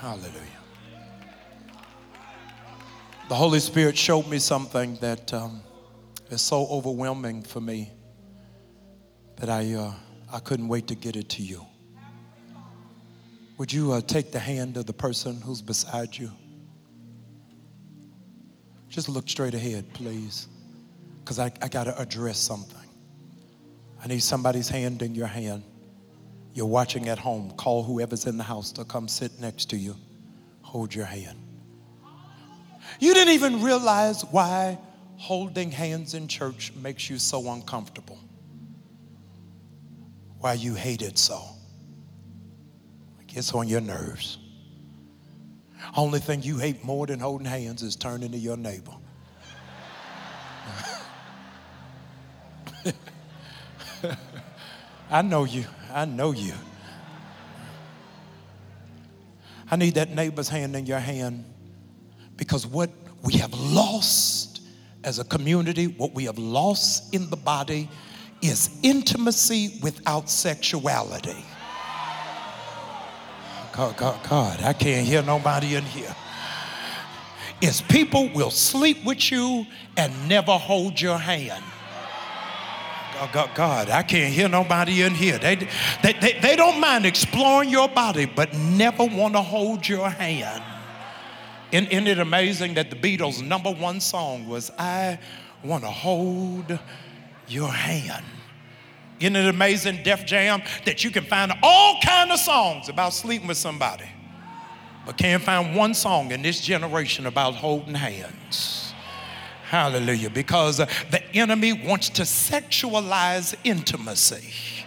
Hallelujah 0.00 0.55
the 3.28 3.34
Holy 3.34 3.58
Spirit 3.58 3.96
showed 3.96 4.28
me 4.28 4.38
something 4.38 4.96
that 4.96 5.34
um, 5.34 5.60
is 6.30 6.40
so 6.40 6.66
overwhelming 6.68 7.42
for 7.42 7.60
me 7.60 7.90
that 9.36 9.50
I, 9.50 9.74
uh, 9.74 9.92
I 10.32 10.38
couldn't 10.38 10.68
wait 10.68 10.86
to 10.88 10.94
get 10.94 11.16
it 11.16 11.28
to 11.30 11.42
you. 11.42 11.66
Would 13.58 13.72
you 13.72 13.92
uh, 13.92 14.00
take 14.02 14.30
the 14.30 14.38
hand 14.38 14.76
of 14.76 14.86
the 14.86 14.92
person 14.92 15.40
who's 15.40 15.60
beside 15.60 16.16
you? 16.16 16.30
Just 18.88 19.08
look 19.08 19.28
straight 19.28 19.54
ahead, 19.54 19.92
please, 19.92 20.46
because 21.20 21.38
I, 21.38 21.50
I 21.60 21.68
got 21.68 21.84
to 21.84 21.98
address 22.00 22.38
something. 22.38 22.88
I 24.02 24.06
need 24.06 24.22
somebody's 24.22 24.68
hand 24.68 25.02
in 25.02 25.14
your 25.14 25.26
hand. 25.26 25.64
You're 26.54 26.66
watching 26.66 27.08
at 27.08 27.18
home. 27.18 27.50
Call 27.56 27.82
whoever's 27.82 28.26
in 28.26 28.36
the 28.36 28.44
house 28.44 28.70
to 28.72 28.84
come 28.84 29.08
sit 29.08 29.40
next 29.40 29.68
to 29.70 29.76
you. 29.76 29.96
Hold 30.62 30.94
your 30.94 31.06
hand. 31.06 31.45
You 32.98 33.14
didn't 33.14 33.34
even 33.34 33.62
realize 33.62 34.22
why 34.22 34.78
holding 35.16 35.70
hands 35.70 36.14
in 36.14 36.28
church 36.28 36.72
makes 36.74 37.10
you 37.10 37.18
so 37.18 37.50
uncomfortable. 37.50 38.18
Why 40.38 40.54
you 40.54 40.74
hate 40.74 41.02
it 41.02 41.18
so. 41.18 41.42
It 43.20 43.26
gets 43.26 43.52
on 43.54 43.68
your 43.68 43.80
nerves. 43.80 44.38
Only 45.96 46.18
thing 46.20 46.42
you 46.42 46.58
hate 46.58 46.84
more 46.84 47.06
than 47.06 47.20
holding 47.20 47.46
hands 47.46 47.82
is 47.82 47.96
turning 47.96 48.32
to 48.32 48.38
your 48.38 48.56
neighbor. 48.56 48.92
I 55.10 55.22
know 55.22 55.44
you. 55.44 55.64
I 55.92 56.04
know 56.04 56.32
you. 56.32 56.52
I 59.70 59.76
need 59.76 59.94
that 59.94 60.10
neighbor's 60.10 60.48
hand 60.48 60.76
in 60.76 60.86
your 60.86 61.00
hand 61.00 61.44
because 62.36 62.66
what 62.66 62.90
we 63.22 63.34
have 63.34 63.52
lost 63.54 64.62
as 65.04 65.18
a 65.18 65.24
community, 65.24 65.86
what 65.86 66.12
we 66.12 66.24
have 66.24 66.38
lost 66.38 67.14
in 67.14 67.30
the 67.30 67.36
body, 67.36 67.88
is 68.42 68.78
intimacy 68.82 69.78
without 69.82 70.28
sexuality. 70.28 71.44
God, 73.72 73.96
God, 73.96 74.28
God, 74.28 74.62
I 74.62 74.72
can't 74.72 75.06
hear 75.06 75.22
nobody 75.22 75.74
in 75.74 75.84
here. 75.84 76.14
Is 77.60 77.80
people 77.82 78.30
will 78.34 78.50
sleep 78.50 79.04
with 79.04 79.30
you 79.30 79.66
and 79.96 80.28
never 80.28 80.52
hold 80.52 81.00
your 81.00 81.18
hand. 81.18 81.64
God, 83.14 83.32
God, 83.32 83.50
God, 83.54 83.90
I 83.90 84.02
can't 84.02 84.32
hear 84.32 84.48
nobody 84.48 85.02
in 85.02 85.14
here. 85.14 85.38
They, 85.38 85.56
they, 86.02 86.12
they, 86.12 86.38
they 86.40 86.56
don't 86.56 86.80
mind 86.80 87.06
exploring 87.06 87.70
your 87.70 87.88
body, 87.88 88.26
but 88.26 88.52
never 88.54 89.04
want 89.04 89.34
to 89.34 89.42
hold 89.42 89.88
your 89.88 90.10
hand. 90.10 90.62
Isn't, 91.76 91.92
isn't 91.92 92.06
it 92.06 92.18
amazing 92.18 92.72
that 92.74 92.88
the 92.88 92.96
Beatles' 92.96 93.46
number 93.46 93.70
one 93.70 94.00
song 94.00 94.48
was 94.48 94.70
I 94.78 95.18
Want 95.62 95.84
to 95.84 95.90
Hold 95.90 96.78
Your 97.48 97.68
Hand? 97.68 98.24
Isn't 99.20 99.36
it 99.36 99.46
amazing, 99.46 100.02
Def 100.02 100.24
Jam, 100.24 100.62
that 100.86 101.04
you 101.04 101.10
can 101.10 101.24
find 101.24 101.52
all 101.62 102.00
kind 102.00 102.32
of 102.32 102.38
songs 102.38 102.88
about 102.88 103.12
sleeping 103.12 103.46
with 103.46 103.58
somebody, 103.58 104.06
but 105.04 105.18
can't 105.18 105.42
find 105.42 105.76
one 105.76 105.92
song 105.92 106.30
in 106.30 106.40
this 106.40 106.62
generation 106.62 107.26
about 107.26 107.54
holding 107.54 107.94
hands. 107.94 108.94
Hallelujah. 109.68 110.30
Because 110.30 110.78
the 110.78 111.22
enemy 111.34 111.74
wants 111.74 112.08
to 112.08 112.22
sexualize 112.22 113.54
intimacy. 113.64 114.84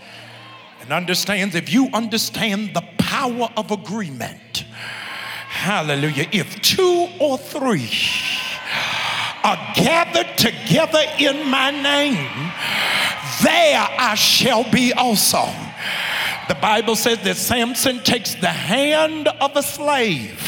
And 0.81 0.91
understands 0.91 1.53
if 1.53 1.71
you 1.71 1.89
understand 1.93 2.73
the 2.73 2.81
power 2.97 3.47
of 3.55 3.69
agreement, 3.69 4.39
Hallelujah. 5.59 6.25
If 6.31 6.61
two 6.61 7.09
or 7.19 7.37
three 7.37 7.91
are 9.43 9.73
gathered 9.75 10.37
together 10.37 11.01
in 11.19 11.49
my 11.49 11.69
name, 11.69 12.31
there 13.43 13.85
I 13.99 14.15
shall 14.15 14.63
be 14.71 14.93
also. 14.93 15.43
The 16.47 16.55
Bible 16.55 16.95
says 16.95 17.21
that 17.23 17.35
Samson 17.35 17.99
takes 17.99 18.35
the 18.35 18.47
hand 18.47 19.27
of 19.27 19.57
a 19.57 19.61
slave. 19.61 20.41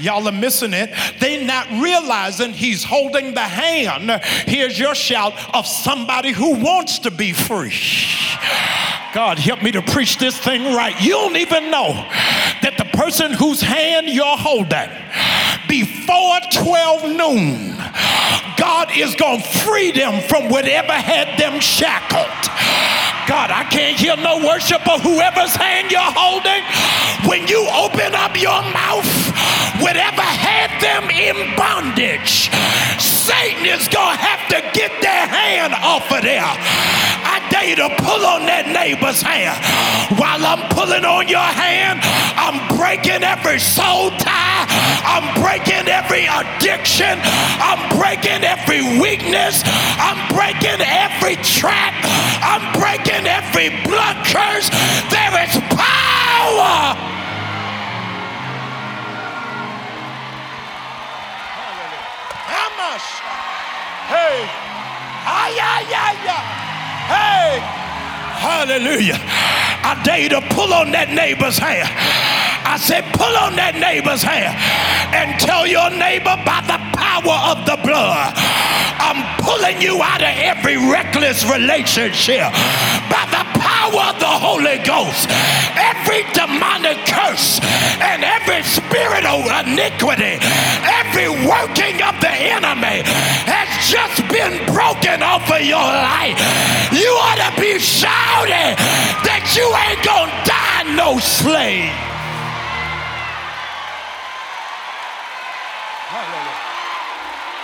Y'all 0.00 0.26
are 0.26 0.32
missing 0.32 0.72
it. 0.72 0.90
They're 1.20 1.44
not 1.44 1.68
realizing 1.82 2.54
he's 2.54 2.82
holding 2.82 3.34
the 3.34 3.40
hand. 3.40 4.10
Here's 4.46 4.78
your 4.78 4.94
shout 4.94 5.34
of 5.54 5.66
somebody 5.66 6.32
who 6.32 6.54
wants 6.54 6.98
to 7.00 7.10
be 7.10 7.34
free. 7.34 7.76
God, 9.12 9.38
help 9.38 9.62
me 9.62 9.70
to 9.72 9.82
preach 9.82 10.18
this 10.18 10.38
thing 10.38 10.74
right. 10.74 10.98
You 11.00 11.12
don't 11.12 11.36
even 11.36 11.70
know 11.70 11.92
that 12.62 12.74
person 13.00 13.32
whose 13.32 13.62
hand 13.62 14.06
you're 14.10 14.36
holding 14.36 14.90
before 15.66 16.36
12 16.52 17.16
noon, 17.16 17.74
God 18.58 18.92
is 18.94 19.14
going 19.14 19.40
to 19.40 19.48
free 19.64 19.90
them 19.90 20.20
from 20.28 20.50
whatever 20.50 20.92
had 20.92 21.40
them 21.40 21.60
shackled. 21.60 22.28
God, 23.24 23.48
I 23.48 23.64
can't 23.70 23.98
hear 23.98 24.16
no 24.18 24.44
worship 24.44 24.86
of 24.86 25.00
whoever's 25.00 25.56
hand 25.56 25.90
you're 25.90 26.12
holding. 26.12 26.60
When 27.24 27.48
you 27.48 27.64
open 27.72 28.12
up 28.12 28.36
your 28.36 28.60
mouth, 28.68 29.08
whatever 29.80 30.20
had 30.20 30.68
them 30.84 31.08
in 31.08 31.56
bondage, 31.56 32.52
Satan 33.30 33.64
is 33.64 33.86
going 33.86 34.18
to 34.18 34.22
have 34.26 34.42
to 34.50 34.58
get 34.74 34.90
their 34.98 35.26
hand 35.30 35.70
off 35.86 36.10
of 36.10 36.22
there. 36.26 36.42
I 36.42 37.38
dare 37.46 37.70
you 37.70 37.76
to 37.78 37.88
pull 38.02 38.26
on 38.26 38.42
that 38.50 38.66
neighbor's 38.66 39.22
hand. 39.22 39.54
While 40.18 40.42
I'm 40.42 40.66
pulling 40.74 41.06
on 41.06 41.30
your 41.30 41.46
hand, 41.46 42.02
I'm 42.34 42.58
breaking 42.74 43.22
every 43.22 43.62
soul 43.62 44.10
tie. 44.18 44.66
I'm 45.06 45.30
breaking 45.38 45.86
every 45.86 46.26
addiction. 46.26 47.22
I'm 47.62 47.78
breaking 47.94 48.42
every 48.42 48.82
weakness. 48.98 49.62
I'm 50.02 50.18
breaking 50.34 50.82
every 50.82 51.38
trap. 51.46 51.94
I'm 52.42 52.66
breaking 52.74 53.30
every 53.30 53.70
blood 53.86 54.18
curse, 54.26 54.74
there 55.14 55.34
is 55.46 55.54
power. 55.78 57.19
Hey. 62.90 64.50
Ay, 65.22 65.54
ay, 65.62 65.86
ay, 65.94 66.16
ay. 66.26 66.46
Hey. 67.06 67.50
Hallelujah. 68.42 69.14
I 69.86 70.00
dare 70.02 70.18
you 70.18 70.28
to 70.30 70.40
pull 70.50 70.74
on 70.74 70.90
that 70.90 71.10
neighbor's 71.14 71.56
hair. 71.56 71.86
I 71.86 72.82
said, 72.82 73.06
pull 73.14 73.30
on 73.38 73.54
that 73.54 73.78
neighbor's 73.78 74.26
hair 74.26 74.50
and 75.14 75.38
tell 75.38 75.70
your 75.70 75.86
neighbor 75.94 76.34
by 76.42 76.66
the 76.66 76.82
power 76.98 77.54
of 77.54 77.62
the 77.62 77.78
blood. 77.78 78.34
I'm 78.98 79.22
pulling 79.38 79.78
you 79.80 80.02
out 80.02 80.22
of 80.22 80.34
every 80.34 80.74
reckless 80.74 81.46
relationship 81.46 82.50
by 83.06 83.24
the 83.30 83.46
power 83.58 84.02
of 84.10 84.18
the 84.18 84.34
Holy 84.34 84.82
Ghost. 84.82 85.30
Every 85.78 86.26
demonic 86.34 86.98
curse 87.06 87.62
and 88.02 88.26
every 88.26 88.62
spirit 88.66 89.24
of 89.24 89.46
iniquity, 89.46 90.42
every 91.10 91.28
working 91.46 92.02
of 92.02 92.14
the 92.20 92.30
enemy 92.30 93.02
has 93.50 93.68
just 93.90 94.22
been 94.30 94.64
broken 94.66 95.22
off 95.22 95.50
of 95.50 95.62
your 95.62 95.78
life. 95.78 96.38
You 96.92 97.10
ought 97.18 97.50
to 97.50 97.60
be 97.60 97.78
shouting 97.78 98.76
that 99.26 99.42
you 99.56 99.66
ain't 99.66 100.02
gonna 100.06 100.30
die 100.46 100.94
no 100.94 101.18
slave. 101.18 101.90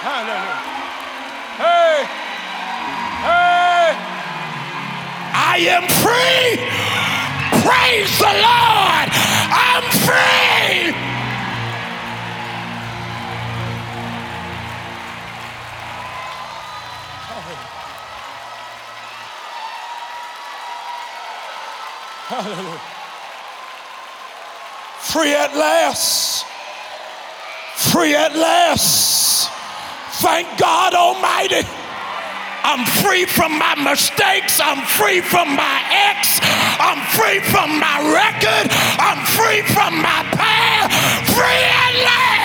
Hallelujah. 0.03 0.75
Hey, 1.57 2.05
hey, 3.27 3.89
I 5.35 5.57
am 5.77 5.85
free. 6.03 6.59
Praise 7.63 8.19
the 8.19 8.33
Lord. 8.47 9.09
I'm 9.51 9.83
free. 10.05 10.36
Hallelujah. 22.27 22.81
Free 24.99 25.33
at 25.33 25.55
last. 25.55 26.45
Free 27.93 28.17
at 28.17 28.35
last. 28.35 29.49
Thank 30.21 30.59
God 30.59 30.95
Almighty. 30.95 31.63
I'm 32.67 32.85
free 32.99 33.27
from 33.27 33.57
my 33.57 33.77
mistakes. 33.77 34.59
I'm 34.59 34.83
free 34.85 35.21
from 35.21 35.55
my 35.55 35.79
ex. 36.11 36.41
I'm 36.83 36.99
free 37.15 37.39
from 37.39 37.79
my 37.79 38.03
record. 38.11 38.75
I'm 38.99 39.23
free 39.39 39.63
from 39.63 40.03
my 40.03 40.27
past. 40.35 41.31
Free 41.31 41.47
at 41.47 41.95
last. 42.03 42.36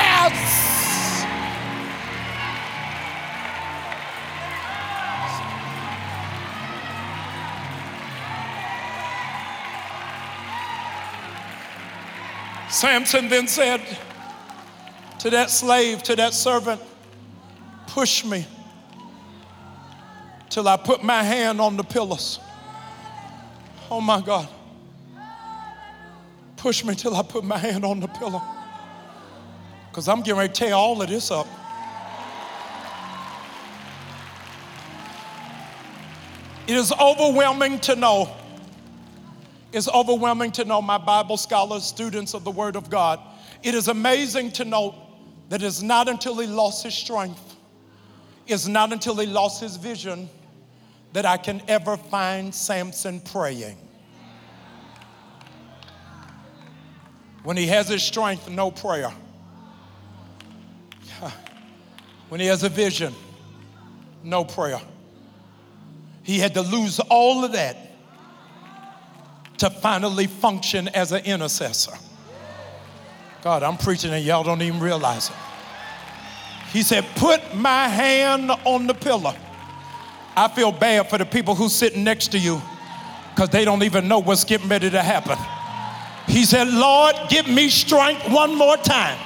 Samson 12.81 13.29
then 13.29 13.47
said 13.47 13.79
to 15.19 15.29
that 15.29 15.51
slave, 15.51 16.01
to 16.01 16.15
that 16.15 16.33
servant, 16.33 16.81
push 17.85 18.25
me 18.25 18.43
till 20.49 20.67
I 20.67 20.77
put 20.77 21.03
my 21.03 21.21
hand 21.21 21.61
on 21.61 21.77
the 21.77 21.83
pillars. 21.83 22.39
Oh 23.91 24.01
my 24.01 24.19
God. 24.19 24.47
Push 26.57 26.83
me 26.83 26.95
till 26.95 27.15
I 27.15 27.21
put 27.21 27.43
my 27.43 27.59
hand 27.59 27.85
on 27.85 27.99
the 27.99 28.07
pillar. 28.07 28.41
Because 29.91 30.07
I'm 30.07 30.21
getting 30.21 30.39
ready 30.39 30.51
to 30.51 30.59
tear 30.59 30.73
all 30.73 30.99
of 31.03 31.07
this 31.07 31.29
up. 31.29 31.45
It 36.65 36.75
is 36.75 36.91
overwhelming 36.99 37.77
to 37.81 37.95
know. 37.95 38.40
It's 39.71 39.87
overwhelming 39.89 40.51
to 40.53 40.65
know, 40.65 40.81
my 40.81 40.97
Bible 40.97 41.37
scholars, 41.37 41.83
students 41.83 42.33
of 42.33 42.43
the 42.43 42.51
Word 42.51 42.75
of 42.75 42.89
God. 42.89 43.19
It 43.63 43.75
is 43.75 43.87
amazing 43.87 44.51
to 44.53 44.65
know 44.65 44.95
that 45.49 45.61
it's 45.63 45.81
not 45.81 46.09
until 46.09 46.37
he 46.39 46.47
lost 46.47 46.83
his 46.83 46.93
strength 46.93 47.51
it's 48.51 48.67
not 48.67 48.91
until 48.91 49.15
he 49.15 49.27
lost 49.27 49.61
his 49.61 49.77
vision 49.77 50.29
that 51.13 51.25
I 51.25 51.37
can 51.37 51.61
ever 51.67 51.95
find 51.97 52.53
Samson 52.53 53.21
praying. 53.21 53.77
When 57.43 57.57
he 57.57 57.67
has 57.67 57.87
his 57.87 58.03
strength, 58.03 58.49
no 58.49 58.71
prayer. 58.71 59.11
When 62.29 62.39
he 62.39 62.47
has 62.47 62.63
a 62.63 62.69
vision, 62.69 63.13
no 64.23 64.45
prayer. 64.45 64.79
He 66.23 66.39
had 66.39 66.53
to 66.53 66.61
lose 66.61 67.01
all 67.01 67.43
of 67.43 67.51
that 67.51 67.75
to 69.61 69.69
finally 69.69 70.27
function 70.27 70.87
as 70.89 71.11
an 71.11 71.23
intercessor. 71.23 71.93
God, 73.43 73.63
I'm 73.63 73.77
preaching 73.77 74.11
and 74.11 74.25
y'all 74.25 74.43
don't 74.43 74.61
even 74.61 74.79
realize 74.79 75.29
it. 75.29 75.35
He 76.71 76.81
said, 76.83 77.05
Put 77.15 77.55
my 77.55 77.87
hand 77.87 78.51
on 78.65 78.87
the 78.87 78.93
pillar. 78.93 79.35
I 80.35 80.47
feel 80.47 80.71
bad 80.71 81.09
for 81.09 81.17
the 81.17 81.25
people 81.25 81.53
who's 81.55 81.73
sitting 81.73 82.03
next 82.03 82.29
to 82.29 82.39
you 82.39 82.61
because 83.33 83.49
they 83.49 83.63
don't 83.63 83.83
even 83.83 84.07
know 84.07 84.19
what's 84.19 84.43
getting 84.43 84.67
ready 84.67 84.89
to 84.89 85.01
happen. 85.01 85.37
He 86.27 86.43
said, 86.45 86.67
Lord, 86.67 87.15
give 87.29 87.47
me 87.47 87.69
strength 87.69 88.31
one 88.31 88.55
more 88.55 88.77
time 88.77 89.19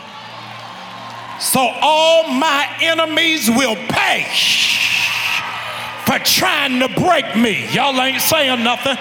so 1.40 1.60
all 1.60 2.28
my 2.28 2.78
enemies 2.82 3.50
will 3.50 3.76
pay 3.76 4.26
for 6.06 6.20
trying 6.20 6.80
to 6.80 6.88
break 7.00 7.36
me. 7.36 7.68
Y'all 7.72 8.00
ain't 8.02 8.22
saying 8.22 8.64
nothing. 8.64 8.98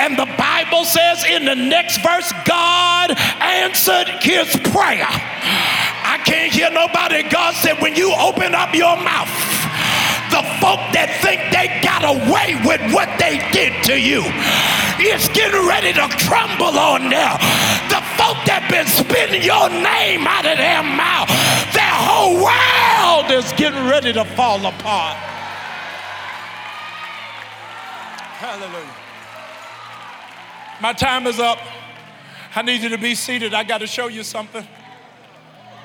And 0.00 0.16
the 0.16 0.24
Bible 0.40 0.86
says 0.86 1.24
in 1.28 1.44
the 1.44 1.54
next 1.54 2.00
verse, 2.00 2.32
God 2.46 3.12
answered 3.40 4.08
his 4.24 4.48
prayer. 4.72 5.04
I 5.04 6.16
can't 6.24 6.50
hear 6.50 6.70
nobody. 6.70 7.22
God 7.28 7.54
said, 7.54 7.76
when 7.82 7.94
you 7.94 8.14
open 8.16 8.54
up 8.54 8.74
your 8.74 8.96
mouth, 8.96 9.28
the 10.32 10.40
folk 10.56 10.80
that 10.96 11.12
think 11.20 11.52
they 11.52 11.68
got 11.84 12.00
away 12.00 12.56
with 12.64 12.80
what 12.96 13.12
they 13.20 13.44
did 13.52 13.76
to 13.92 14.00
you 14.00 14.24
is 15.04 15.28
getting 15.36 15.68
ready 15.68 15.92
to 15.92 16.08
crumble 16.24 16.80
on 16.80 17.12
there. 17.12 17.36
The 17.92 18.00
folk 18.16 18.40
that 18.48 18.64
been 18.72 18.88
spitting 18.88 19.44
your 19.44 19.68
name 19.68 20.24
out 20.24 20.48
of 20.48 20.56
their 20.56 20.80
mouth, 20.80 21.28
their 21.76 21.92
whole 21.92 22.40
world 22.40 23.28
is 23.36 23.52
getting 23.52 23.84
ready 23.84 24.14
to 24.16 24.24
fall 24.32 24.64
apart. 24.64 25.20
Hallelujah. 28.40 28.99
My 30.80 30.94
time 30.94 31.26
is 31.26 31.38
up. 31.38 31.58
I 32.54 32.62
need 32.62 32.80
you 32.80 32.88
to 32.88 32.98
be 32.98 33.14
seated. 33.14 33.52
I 33.52 33.64
got 33.64 33.78
to 33.78 33.86
show 33.86 34.06
you 34.08 34.22
something. 34.22 34.66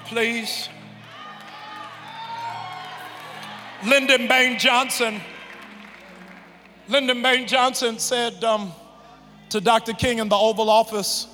please. 0.06 0.70
Lyndon 3.86 4.28
Baines 4.28 4.64
Johnson. 4.64 5.22
Lyndon 6.88 7.22
Baines 7.22 7.52
Johnson 7.52 8.00
said 8.00 8.44
um, 8.44 8.72
to 9.50 9.60
Dr. 9.60 9.94
King 9.94 10.20
in 10.20 10.30
the 10.30 10.36
Oval 10.36 10.70
Office, 10.70 11.28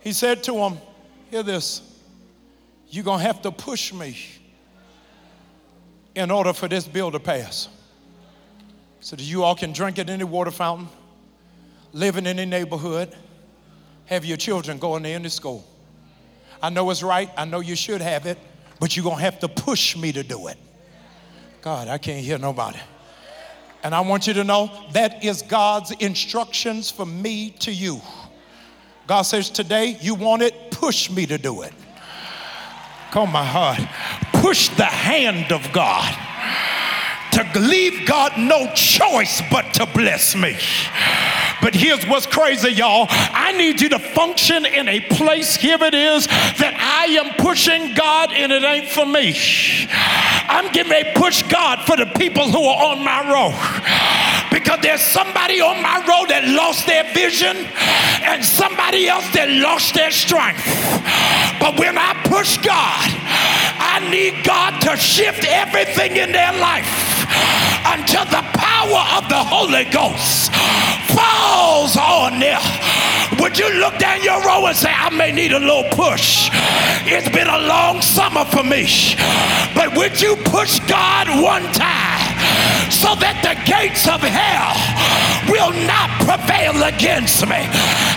he 0.00 0.12
said 0.12 0.42
to 0.44 0.54
him, 0.54 0.78
Hear 1.30 1.42
this, 1.42 1.80
you're 2.88 3.04
gonna 3.04 3.22
have 3.22 3.40
to 3.42 3.52
push 3.52 3.92
me 3.92 4.16
in 6.14 6.30
order 6.30 6.52
for 6.52 6.68
this 6.68 6.86
bill 6.86 7.10
to 7.12 7.20
pass. 7.20 7.68
So 9.00 9.16
that 9.16 9.22
you 9.22 9.44
all 9.44 9.54
can 9.54 9.72
drink 9.72 9.98
at 9.98 10.10
any 10.10 10.24
water 10.24 10.50
fountain, 10.50 10.88
live 11.92 12.16
in 12.16 12.26
any 12.26 12.46
neighborhood, 12.46 13.14
have 14.06 14.24
your 14.24 14.36
children 14.36 14.78
going 14.78 15.02
to 15.02 15.08
any 15.08 15.28
school. 15.28 15.64
I 16.62 16.70
know 16.70 16.90
it's 16.90 17.02
right, 17.02 17.30
I 17.36 17.44
know 17.44 17.60
you 17.60 17.76
should 17.76 18.00
have 18.00 18.26
it, 18.26 18.38
but 18.78 18.96
you're 18.96 19.04
gonna 19.04 19.20
have 19.20 19.40
to 19.40 19.48
push 19.48 19.96
me 19.96 20.12
to 20.12 20.22
do 20.22 20.48
it. 20.48 20.56
God, 21.60 21.88
I 21.88 21.98
can't 21.98 22.24
hear 22.24 22.38
nobody. 22.38 22.78
And 23.82 23.94
I 23.94 24.00
want 24.00 24.26
you 24.26 24.34
to 24.34 24.44
know 24.44 24.70
that 24.92 25.24
is 25.24 25.42
God's 25.42 25.90
instructions 25.92 26.90
for 26.90 27.04
me 27.04 27.50
to 27.60 27.72
you. 27.72 28.00
God 29.06 29.22
says, 29.22 29.50
Today 29.50 29.98
you 30.00 30.14
want 30.14 30.42
it, 30.42 30.70
push 30.70 31.10
me 31.10 31.26
to 31.26 31.38
do 31.38 31.62
it. 31.62 31.72
Come, 33.10 33.32
my 33.32 33.44
heart. 33.44 33.80
Push 34.40 34.70
the 34.70 34.84
hand 34.84 35.52
of 35.52 35.70
God 35.72 36.16
to 37.32 37.58
leave 37.58 38.06
God 38.06 38.32
no 38.38 38.72
choice 38.74 39.42
but 39.50 39.74
to 39.74 39.86
bless 39.86 40.34
me. 40.36 40.56
But 41.62 41.76
here's 41.76 42.04
what's 42.08 42.26
crazy, 42.26 42.72
y'all. 42.72 43.06
I 43.08 43.52
need 43.52 43.80
you 43.80 43.88
to 43.90 44.00
function 44.00 44.66
in 44.66 44.88
a 44.88 44.98
place, 44.98 45.54
here 45.54 45.78
it 45.80 45.94
is, 45.94 46.26
that 46.26 46.74
I 46.74 47.06
am 47.22 47.38
pushing 47.38 47.94
God 47.94 48.32
and 48.32 48.50
it 48.50 48.64
ain't 48.64 48.88
for 48.88 49.06
me. 49.06 49.30
I'm 50.50 50.72
getting 50.72 50.90
ready 50.90 51.12
to 51.14 51.20
push 51.20 51.44
God 51.44 51.86
for 51.86 51.96
the 51.96 52.06
people 52.18 52.50
who 52.50 52.64
are 52.64 52.90
on 52.90 53.04
my 53.04 53.22
road. 53.30 53.54
Because 54.50 54.80
there's 54.82 55.00
somebody 55.00 55.60
on 55.62 55.80
my 55.80 56.02
road 56.02 56.34
that 56.34 56.42
lost 56.50 56.84
their 56.90 57.06
vision 57.14 57.54
and 58.26 58.42
somebody 58.44 59.06
else 59.06 59.30
that 59.30 59.46
lost 59.48 59.94
their 59.94 60.10
strength. 60.10 60.66
But 61.62 61.78
when 61.78 61.94
I 61.96 62.18
push 62.26 62.58
God, 62.58 63.06
I 63.78 64.02
need 64.10 64.42
God 64.42 64.82
to 64.82 64.96
shift 64.98 65.46
everything 65.46 66.18
in 66.18 66.32
their 66.32 66.52
life 66.58 66.90
until 67.86 68.26
the 68.26 68.42
power 68.58 69.02
of 69.14 69.30
the 69.30 69.38
Holy 69.38 69.86
Ghost 69.94 70.50
falls 71.14 71.96
on 71.96 72.40
them. 72.40 72.60
Would 73.40 73.58
you 73.58 73.68
look 73.80 73.98
down 73.98 74.22
your 74.22 74.40
row 74.44 74.66
and 74.66 74.76
say, 74.76 74.92
I 74.92 75.10
may 75.10 75.32
need 75.32 75.52
a 75.52 75.58
little 75.58 75.88
push? 75.90 76.50
It's 77.04 77.28
been 77.28 77.48
a 77.48 77.58
long 77.58 78.00
summer 78.00 78.44
for 78.44 78.62
me. 78.62 78.86
But 79.74 79.96
would 79.96 80.20
you 80.20 80.36
push 80.44 80.78
God 80.86 81.28
one 81.42 81.66
time 81.72 82.36
so 82.90 83.16
that 83.18 83.40
the 83.42 83.56
gates 83.66 84.06
of 84.06 84.20
hell 84.22 84.76
will 85.50 85.74
not 85.88 86.08
prevail 86.22 86.76
against 86.84 87.42
me? 87.48 87.66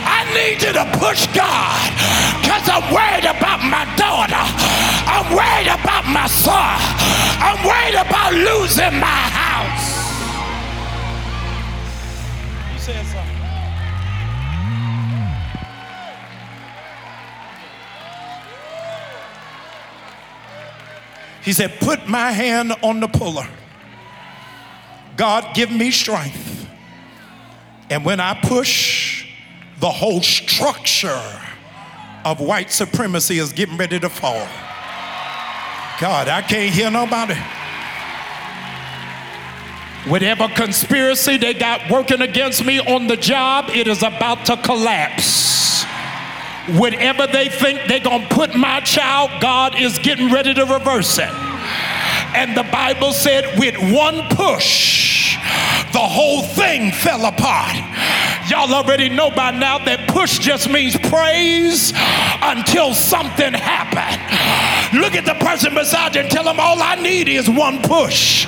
I 0.06 0.28
need 0.36 0.62
you 0.62 0.74
to 0.74 0.86
push 1.00 1.26
God 1.34 1.80
because 2.44 2.66
I'm 2.70 2.86
worried 2.94 3.26
about 3.26 3.66
my 3.66 3.88
daughter. 3.98 4.44
I'm 5.10 5.28
worried 5.34 5.72
about 5.72 6.06
my 6.06 6.28
son. 6.28 6.78
I'm 7.42 7.60
worried 7.66 7.98
about 7.98 8.34
losing 8.34 9.00
my 9.00 9.06
house. 9.06 9.45
He 21.44 21.54
said, 21.54 21.80
Put 21.80 22.08
my 22.08 22.32
hand 22.32 22.74
on 22.84 23.00
the 23.00 23.08
puller. 23.08 23.48
God, 25.18 25.56
give 25.56 25.72
me 25.72 25.90
strength. 25.92 26.68
And 27.90 28.06
when 28.06 28.20
I 28.20 28.40
push, 28.42 29.28
the 29.80 29.90
whole 29.90 30.22
structure 30.22 31.22
of 32.24 32.40
white 32.40 32.72
supremacy 32.72 33.40
is 33.40 33.54
getting 33.54 33.78
ready 33.78 34.00
to 34.00 34.10
fall. 34.10 34.48
God, 36.00 36.28
I 36.28 36.42
can't 36.42 36.74
hear 36.74 36.92
nobody. 36.92 37.36
Whatever 40.08 40.48
conspiracy 40.50 41.38
they 41.38 41.56
got 41.56 41.90
working 41.90 42.22
against 42.22 42.64
me 42.64 42.80
on 42.80 43.08
the 43.08 43.18
job, 43.18 43.70
it 43.70 43.88
is 43.88 44.04
about 44.04 44.46
to 44.46 44.58
collapse. 44.58 45.84
Whatever 46.78 47.26
they 47.26 47.50
think 47.50 47.88
they're 47.88 48.00
gonna 48.00 48.28
put 48.30 48.56
my 48.56 48.82
child, 48.82 49.32
God 49.42 49.80
is 49.80 49.98
getting 50.00 50.32
ready 50.32 50.54
to 50.54 50.66
reverse 50.66 51.18
it. 51.18 51.30
And 52.36 52.56
the 52.56 52.64
Bible 52.72 53.14
said, 53.14 53.58
with 53.58 53.76
one 53.92 54.28
push, 54.30 55.25
the 55.94 56.00
whole 56.00 56.44
thing 56.44 56.92
fell 56.92 57.26
apart. 57.26 57.76
Y'all 58.50 58.74
already 58.74 59.10
know 59.10 59.32
by 59.32 59.52
now 59.52 59.80
that 59.80 60.08
push 60.08 60.40
just 60.40 60.70
means 60.70 60.96
praise 61.10 61.94
until 62.42 62.94
something 62.94 63.54
happened. 63.54 64.22
Look 65.02 65.16
at 65.16 65.26
the 65.26 65.34
person 65.44 65.74
beside 65.74 66.16
you 66.16 66.22
and 66.22 66.30
tell 66.30 66.44
them 66.44 66.60
all 66.60 66.82
I 66.82 66.96
need 66.96 67.28
is 67.28 67.50
one 67.50 67.82
push. 67.82 68.46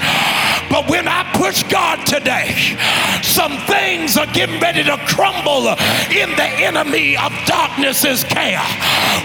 But 0.70 0.90
when 0.90 1.08
I 1.08 1.24
push 1.34 1.64
God 1.64 2.06
today, 2.06 2.78
some 3.24 3.58
things 3.66 4.18
are 4.18 4.28
getting 4.28 4.60
ready 4.60 4.84
to 4.84 4.98
crumble 5.08 5.70
in 6.12 6.30
the 6.36 6.50
enemy 6.62 7.18
of 7.18 7.32
darkness's 7.46 8.24
chaos. 8.24 8.68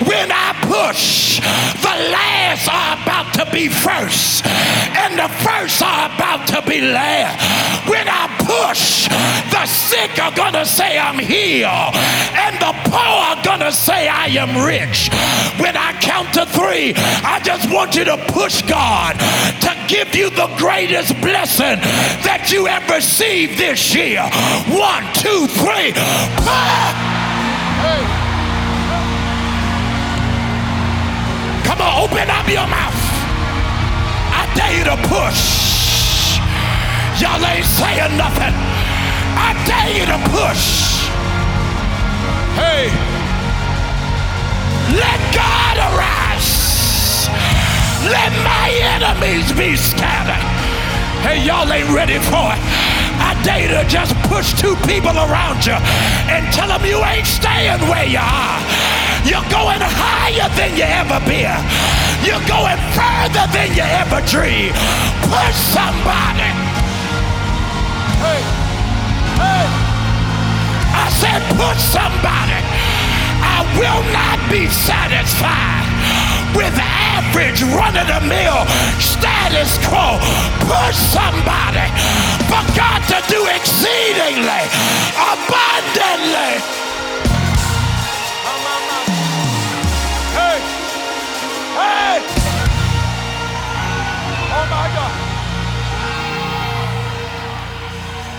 When 0.06 0.30
I 0.30 0.54
push, 0.62 1.40
the 1.82 1.96
last 2.10 2.51
about 2.92 3.32
to 3.34 3.44
be 3.50 3.68
first, 3.68 4.44
and 4.46 5.18
the 5.18 5.28
first 5.42 5.82
are 5.82 6.06
about 6.12 6.46
to 6.48 6.62
be 6.68 6.80
last. 6.80 7.40
When 7.88 8.06
I 8.08 8.28
push, 8.38 9.08
the 9.50 9.66
sick 9.66 10.18
are 10.22 10.34
gonna 10.34 10.64
say 10.64 10.98
I'm 10.98 11.18
healed, 11.18 11.94
and 12.36 12.54
the 12.60 12.72
poor 12.90 13.16
are 13.28 13.42
gonna 13.44 13.72
say 13.72 14.08
I 14.08 14.26
am 14.26 14.64
rich. 14.64 15.10
When 15.58 15.76
I 15.76 15.92
count 16.00 16.32
to 16.34 16.46
three, 16.46 16.94
I 16.96 17.40
just 17.44 17.72
want 17.72 17.96
you 17.96 18.04
to 18.04 18.16
push 18.28 18.62
God 18.62 19.18
to 19.60 19.72
give 19.88 20.14
you 20.14 20.30
the 20.30 20.48
greatest 20.56 21.20
blessing 21.20 21.78
that 22.26 22.50
you 22.52 22.66
have 22.66 22.88
received 22.90 23.58
this 23.58 23.94
year. 23.94 24.22
One, 24.68 25.04
two, 25.14 25.46
three. 25.60 27.11
Come 31.72 31.88
on, 31.88 32.04
open 32.04 32.28
up 32.28 32.46
your 32.50 32.68
mouth. 32.68 32.92
I 34.28 34.44
dare 34.52 34.76
you 34.76 34.84
to 34.92 34.96
push. 35.08 36.36
Y'all 37.16 37.40
ain't 37.40 37.64
saying 37.64 38.14
nothing. 38.18 38.52
I 39.40 39.56
dare 39.64 39.88
you 39.96 40.04
to 40.04 40.18
push. 40.28 41.08
Hey, 42.60 42.92
let 45.00 45.16
God 45.32 45.96
arise. 45.96 47.26
Let 48.04 48.32
my 48.44 48.68
enemies 48.92 49.50
be 49.56 49.74
scattered. 49.74 50.44
Hey, 51.24 51.42
y'all 51.42 51.72
ain't 51.72 51.88
ready 51.88 52.18
for 52.18 52.52
it. 52.52 53.01
I 53.18 53.36
dare 53.44 53.68
to 53.68 53.88
just 53.88 54.14
push 54.30 54.54
two 54.54 54.76
people 54.88 55.12
around 55.12 55.64
you 55.66 55.76
and 56.32 56.46
tell 56.52 56.68
them 56.68 56.84
you 56.84 57.02
ain't 57.04 57.26
staying 57.26 57.80
where 57.90 58.06
you 58.06 58.22
are. 58.22 58.58
You're 59.28 59.46
going 59.52 59.82
higher 59.82 60.48
than 60.56 60.76
you 60.76 60.86
ever 60.86 61.20
been. 61.28 61.60
You're 62.24 62.46
going 62.48 62.80
further 62.96 63.44
than 63.52 63.74
you 63.76 63.84
ever 63.84 64.20
dreamed. 64.24 64.76
Push 65.28 65.56
somebody. 65.74 66.50
Hey, 68.22 68.42
hey. 69.36 69.66
I 70.94 71.06
said, 71.20 71.40
push 71.58 71.80
somebody. 71.80 72.60
I 73.42 73.60
will 73.76 74.02
not 74.12 74.38
be 74.50 74.68
satisfied 74.68 75.91
with 76.54 76.74
average 76.78 77.62
run 77.62 77.96
of 77.96 78.06
the 78.06 78.20
mill 78.28 78.66
status 79.00 79.78
quo. 79.86 80.18
Push 80.68 80.96
somebody 80.96 81.86
for 82.48 82.62
God 82.76 83.00
to 83.08 83.18
do 83.28 83.46
exceedingly, 83.46 84.64
abundantly. 85.16 86.52
Hey, 90.36 90.58
hey. 91.78 92.18
Oh 94.54 94.66
my 94.70 94.86
God. 94.96 95.12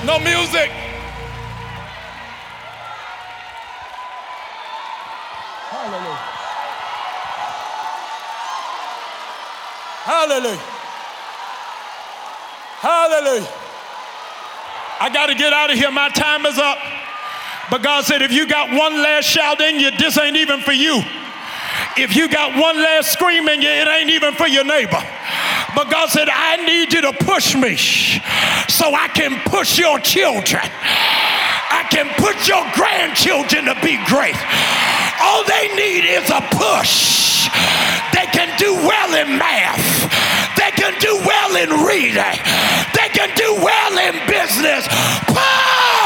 No 0.05 0.19
music. 0.19 0.82
Hallelujah. 10.23 10.57
Hallelujah. 12.79 13.47
I 15.01 15.09
got 15.11 15.27
to 15.27 15.35
get 15.35 15.51
out 15.51 15.69
of 15.69 15.77
here. 15.77 15.91
My 15.91 16.07
time 16.07 16.45
is 16.45 16.57
up. 16.57 16.77
But 17.69 17.83
God 17.83 18.05
said, 18.05 18.21
if 18.21 18.31
you 18.31 18.47
got 18.47 18.71
one 18.71 19.03
last 19.03 19.25
shout 19.25 19.59
in 19.59 19.81
you, 19.81 19.91
this 19.91 20.17
ain't 20.17 20.37
even 20.37 20.61
for 20.61 20.71
you. 20.71 21.01
If 21.97 22.15
you 22.15 22.29
got 22.29 22.57
one 22.57 22.77
last 22.77 23.11
scream 23.11 23.49
in 23.49 23.61
you, 23.61 23.67
it 23.67 23.85
ain't 23.85 24.11
even 24.11 24.33
for 24.33 24.47
your 24.47 24.63
neighbor. 24.63 25.03
But 25.75 25.91
God 25.91 26.07
said, 26.07 26.29
I 26.31 26.55
need 26.65 26.93
you 26.93 27.01
to 27.01 27.11
push 27.11 27.53
me 27.53 27.75
so 27.75 28.95
I 28.95 29.09
can 29.13 29.41
push 29.49 29.77
your 29.77 29.99
children. 29.99 30.63
I 30.63 31.85
can 31.91 32.07
put 32.15 32.47
your 32.47 32.63
grandchildren 32.71 33.65
to 33.65 33.75
be 33.83 33.99
great. 34.07 34.39
All 35.19 35.43
they 35.43 35.67
need 35.75 36.07
is 36.07 36.29
a 36.29 36.39
push. 36.55 37.32
They 38.13 38.27
can 38.31 38.49
do 38.57 38.73
well 38.73 39.11
in 39.15 39.37
math. 39.37 39.81
They 40.57 40.71
can 40.71 40.93
do 40.99 41.19
well 41.25 41.55
in 41.55 41.69
reading. 41.85 42.37
They 42.95 43.09
can 43.09 43.29
do 43.35 43.55
well 43.61 43.93
in 43.99 44.13
business. 44.27 44.87
Push! 45.27 46.02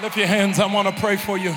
Lift 0.00 0.16
your 0.16 0.28
hands. 0.28 0.60
I 0.60 0.72
want 0.72 0.86
to 0.86 1.00
pray 1.00 1.16
for 1.16 1.36
you. 1.36 1.54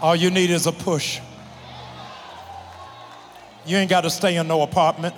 All 0.00 0.14
you 0.14 0.30
need 0.30 0.50
is 0.50 0.66
a 0.66 0.72
push. 0.72 1.20
You 3.66 3.76
ain't 3.76 3.90
got 3.90 4.02
to 4.02 4.10
stay 4.10 4.36
in 4.36 4.46
no 4.46 4.62
apartment. 4.62 5.14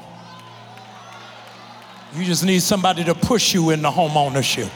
You 2.14 2.24
just 2.24 2.44
need 2.44 2.62
somebody 2.62 3.04
to 3.04 3.14
push 3.14 3.52
you 3.52 3.70
into 3.70 3.90
home 3.90 4.16
ownership. 4.16 4.70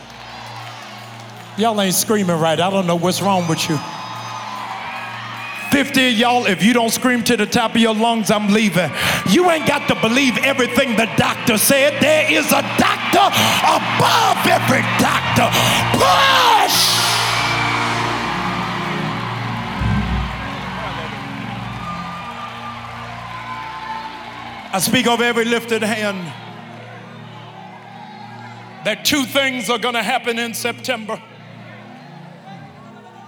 Y'all 1.56 1.80
ain't 1.80 1.94
screaming 1.94 2.38
right. 2.38 2.60
I 2.60 2.70
don't 2.70 2.86
know 2.86 2.96
what's 2.96 3.22
wrong 3.22 3.48
with 3.48 3.68
you. 3.70 3.78
50 5.84 6.02
y'all, 6.10 6.44
if 6.46 6.60
you 6.60 6.72
don't 6.72 6.90
scream 6.90 7.22
to 7.22 7.36
the 7.36 7.46
top 7.46 7.76
of 7.76 7.76
your 7.76 7.94
lungs, 7.94 8.32
I'm 8.32 8.48
leaving. 8.48 8.90
You 9.30 9.48
ain't 9.48 9.64
got 9.64 9.86
to 9.86 9.94
believe 9.94 10.36
everything 10.38 10.96
the 10.96 11.08
doctor 11.16 11.56
said. 11.56 12.02
There 12.02 12.28
is 12.32 12.46
a 12.46 12.62
doctor 12.76 13.26
above 13.62 14.44
every 14.44 14.82
doctor. 14.98 15.46
Push! 15.94 16.78
I 24.74 24.80
speak 24.80 25.06
of 25.06 25.20
every 25.20 25.44
lifted 25.44 25.84
hand 25.84 26.26
that 28.84 29.04
two 29.04 29.22
things 29.22 29.70
are 29.70 29.78
going 29.78 29.94
to 29.94 30.02
happen 30.02 30.40
in 30.40 30.54
September. 30.54 31.22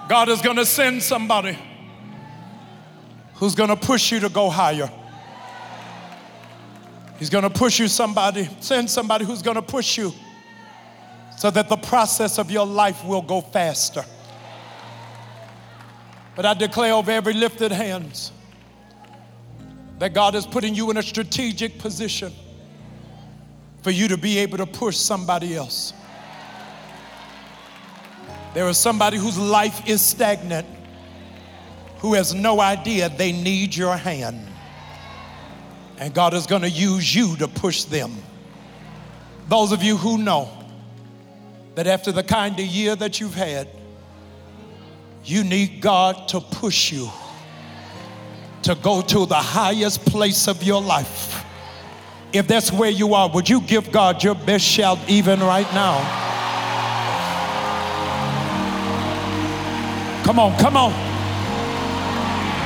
God 0.08 0.28
is 0.28 0.42
going 0.42 0.56
to 0.56 0.66
send 0.66 1.04
somebody 1.04 1.56
who's 3.40 3.54
going 3.54 3.70
to 3.70 3.76
push 3.76 4.12
you 4.12 4.20
to 4.20 4.28
go 4.28 4.50
higher. 4.50 4.90
He's 7.18 7.30
going 7.30 7.42
to 7.42 7.50
push 7.50 7.80
you 7.80 7.88
somebody, 7.88 8.46
send 8.60 8.90
somebody 8.90 9.24
who's 9.24 9.40
going 9.40 9.54
to 9.54 9.62
push 9.62 9.96
you 9.96 10.12
so 11.38 11.50
that 11.50 11.70
the 11.70 11.76
process 11.76 12.38
of 12.38 12.50
your 12.50 12.66
life 12.66 13.02
will 13.02 13.22
go 13.22 13.40
faster. 13.40 14.04
But 16.36 16.44
I 16.44 16.52
declare 16.52 16.92
over 16.92 17.10
every 17.10 17.32
lifted 17.32 17.72
hands 17.72 18.30
that 19.98 20.12
God 20.12 20.34
is 20.34 20.46
putting 20.46 20.74
you 20.74 20.90
in 20.90 20.98
a 20.98 21.02
strategic 21.02 21.78
position 21.78 22.34
for 23.82 23.90
you 23.90 24.06
to 24.08 24.18
be 24.18 24.36
able 24.38 24.58
to 24.58 24.66
push 24.66 24.98
somebody 24.98 25.56
else. 25.56 25.94
There 28.52 28.68
is 28.68 28.76
somebody 28.76 29.16
whose 29.16 29.38
life 29.38 29.88
is 29.88 30.02
stagnant 30.02 30.66
who 32.00 32.14
has 32.14 32.34
no 32.34 32.60
idea 32.60 33.08
they 33.10 33.30
need 33.30 33.76
your 33.76 33.96
hand. 33.96 34.46
And 35.98 36.14
God 36.14 36.32
is 36.32 36.46
going 36.46 36.62
to 36.62 36.70
use 36.70 37.14
you 37.14 37.36
to 37.36 37.46
push 37.46 37.84
them. 37.84 38.16
Those 39.48 39.70
of 39.70 39.82
you 39.82 39.96
who 39.96 40.16
know 40.16 40.50
that 41.74 41.86
after 41.86 42.10
the 42.10 42.22
kind 42.22 42.58
of 42.58 42.64
year 42.64 42.96
that 42.96 43.20
you've 43.20 43.34
had, 43.34 43.68
you 45.24 45.44
need 45.44 45.82
God 45.82 46.28
to 46.28 46.40
push 46.40 46.90
you 46.90 47.10
to 48.62 48.74
go 48.76 49.02
to 49.02 49.26
the 49.26 49.34
highest 49.34 50.04
place 50.06 50.48
of 50.48 50.62
your 50.62 50.80
life. 50.80 51.44
If 52.32 52.48
that's 52.48 52.72
where 52.72 52.90
you 52.90 53.14
are, 53.14 53.28
would 53.28 53.48
you 53.48 53.60
give 53.60 53.92
God 53.92 54.24
your 54.24 54.34
best 54.34 54.64
shout 54.64 54.98
even 55.08 55.40
right 55.40 55.70
now? 55.74 55.98
Come 60.24 60.38
on, 60.38 60.58
come 60.58 60.76
on. 60.76 61.09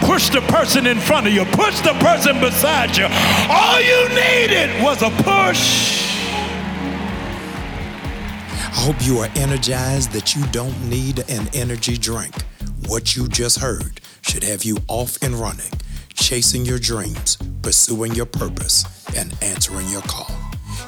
Push 0.04 0.30
the 0.30 0.40
person 0.42 0.86
in 0.86 0.98
front 0.98 1.26
of 1.26 1.32
you, 1.32 1.44
push 1.46 1.80
the 1.80 1.94
person 2.00 2.40
beside 2.40 2.96
you. 2.96 3.06
All 3.50 3.80
you 3.80 4.08
needed 4.10 4.82
was 4.82 5.02
a 5.02 5.10
push. 5.22 6.02
I 8.56 8.86
hope 8.86 8.96
you 9.06 9.18
are 9.18 9.28
energized 9.36 10.12
that 10.12 10.34
you 10.36 10.46
don't 10.48 10.78
need 10.88 11.28
an 11.30 11.48
energy 11.54 11.96
drink. 11.96 12.34
What 12.86 13.16
you 13.16 13.28
just 13.28 13.58
heard 13.58 14.00
should 14.22 14.44
have 14.44 14.64
you 14.64 14.76
off 14.88 15.16
and 15.22 15.34
running 15.34 15.70
chasing 16.14 16.64
your 16.64 16.78
dreams, 16.78 17.36
pursuing 17.60 18.14
your 18.14 18.26
purpose, 18.26 18.84
and 19.16 19.36
answering 19.42 19.88
your 19.88 20.02
call. 20.02 20.34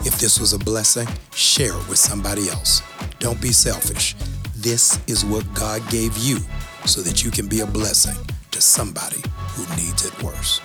If 0.00 0.18
this 0.18 0.40
was 0.40 0.52
a 0.52 0.58
blessing, 0.58 1.06
share 1.34 1.76
it 1.76 1.88
with 1.88 1.98
somebody 1.98 2.48
else. 2.48 2.82
Don't 3.18 3.40
be 3.40 3.52
selfish. 3.52 4.14
This 4.56 4.98
is 5.06 5.24
what 5.24 5.44
God 5.54 5.88
gave 5.90 6.16
you 6.16 6.38
so 6.86 7.02
that 7.02 7.24
you 7.24 7.30
can 7.30 7.48
be 7.48 7.60
a 7.60 7.66
blessing 7.66 8.16
to 8.57 8.62
somebody 8.62 9.22
who 9.50 9.62
needs 9.76 10.07
it 10.07 10.22
worse. 10.22 10.62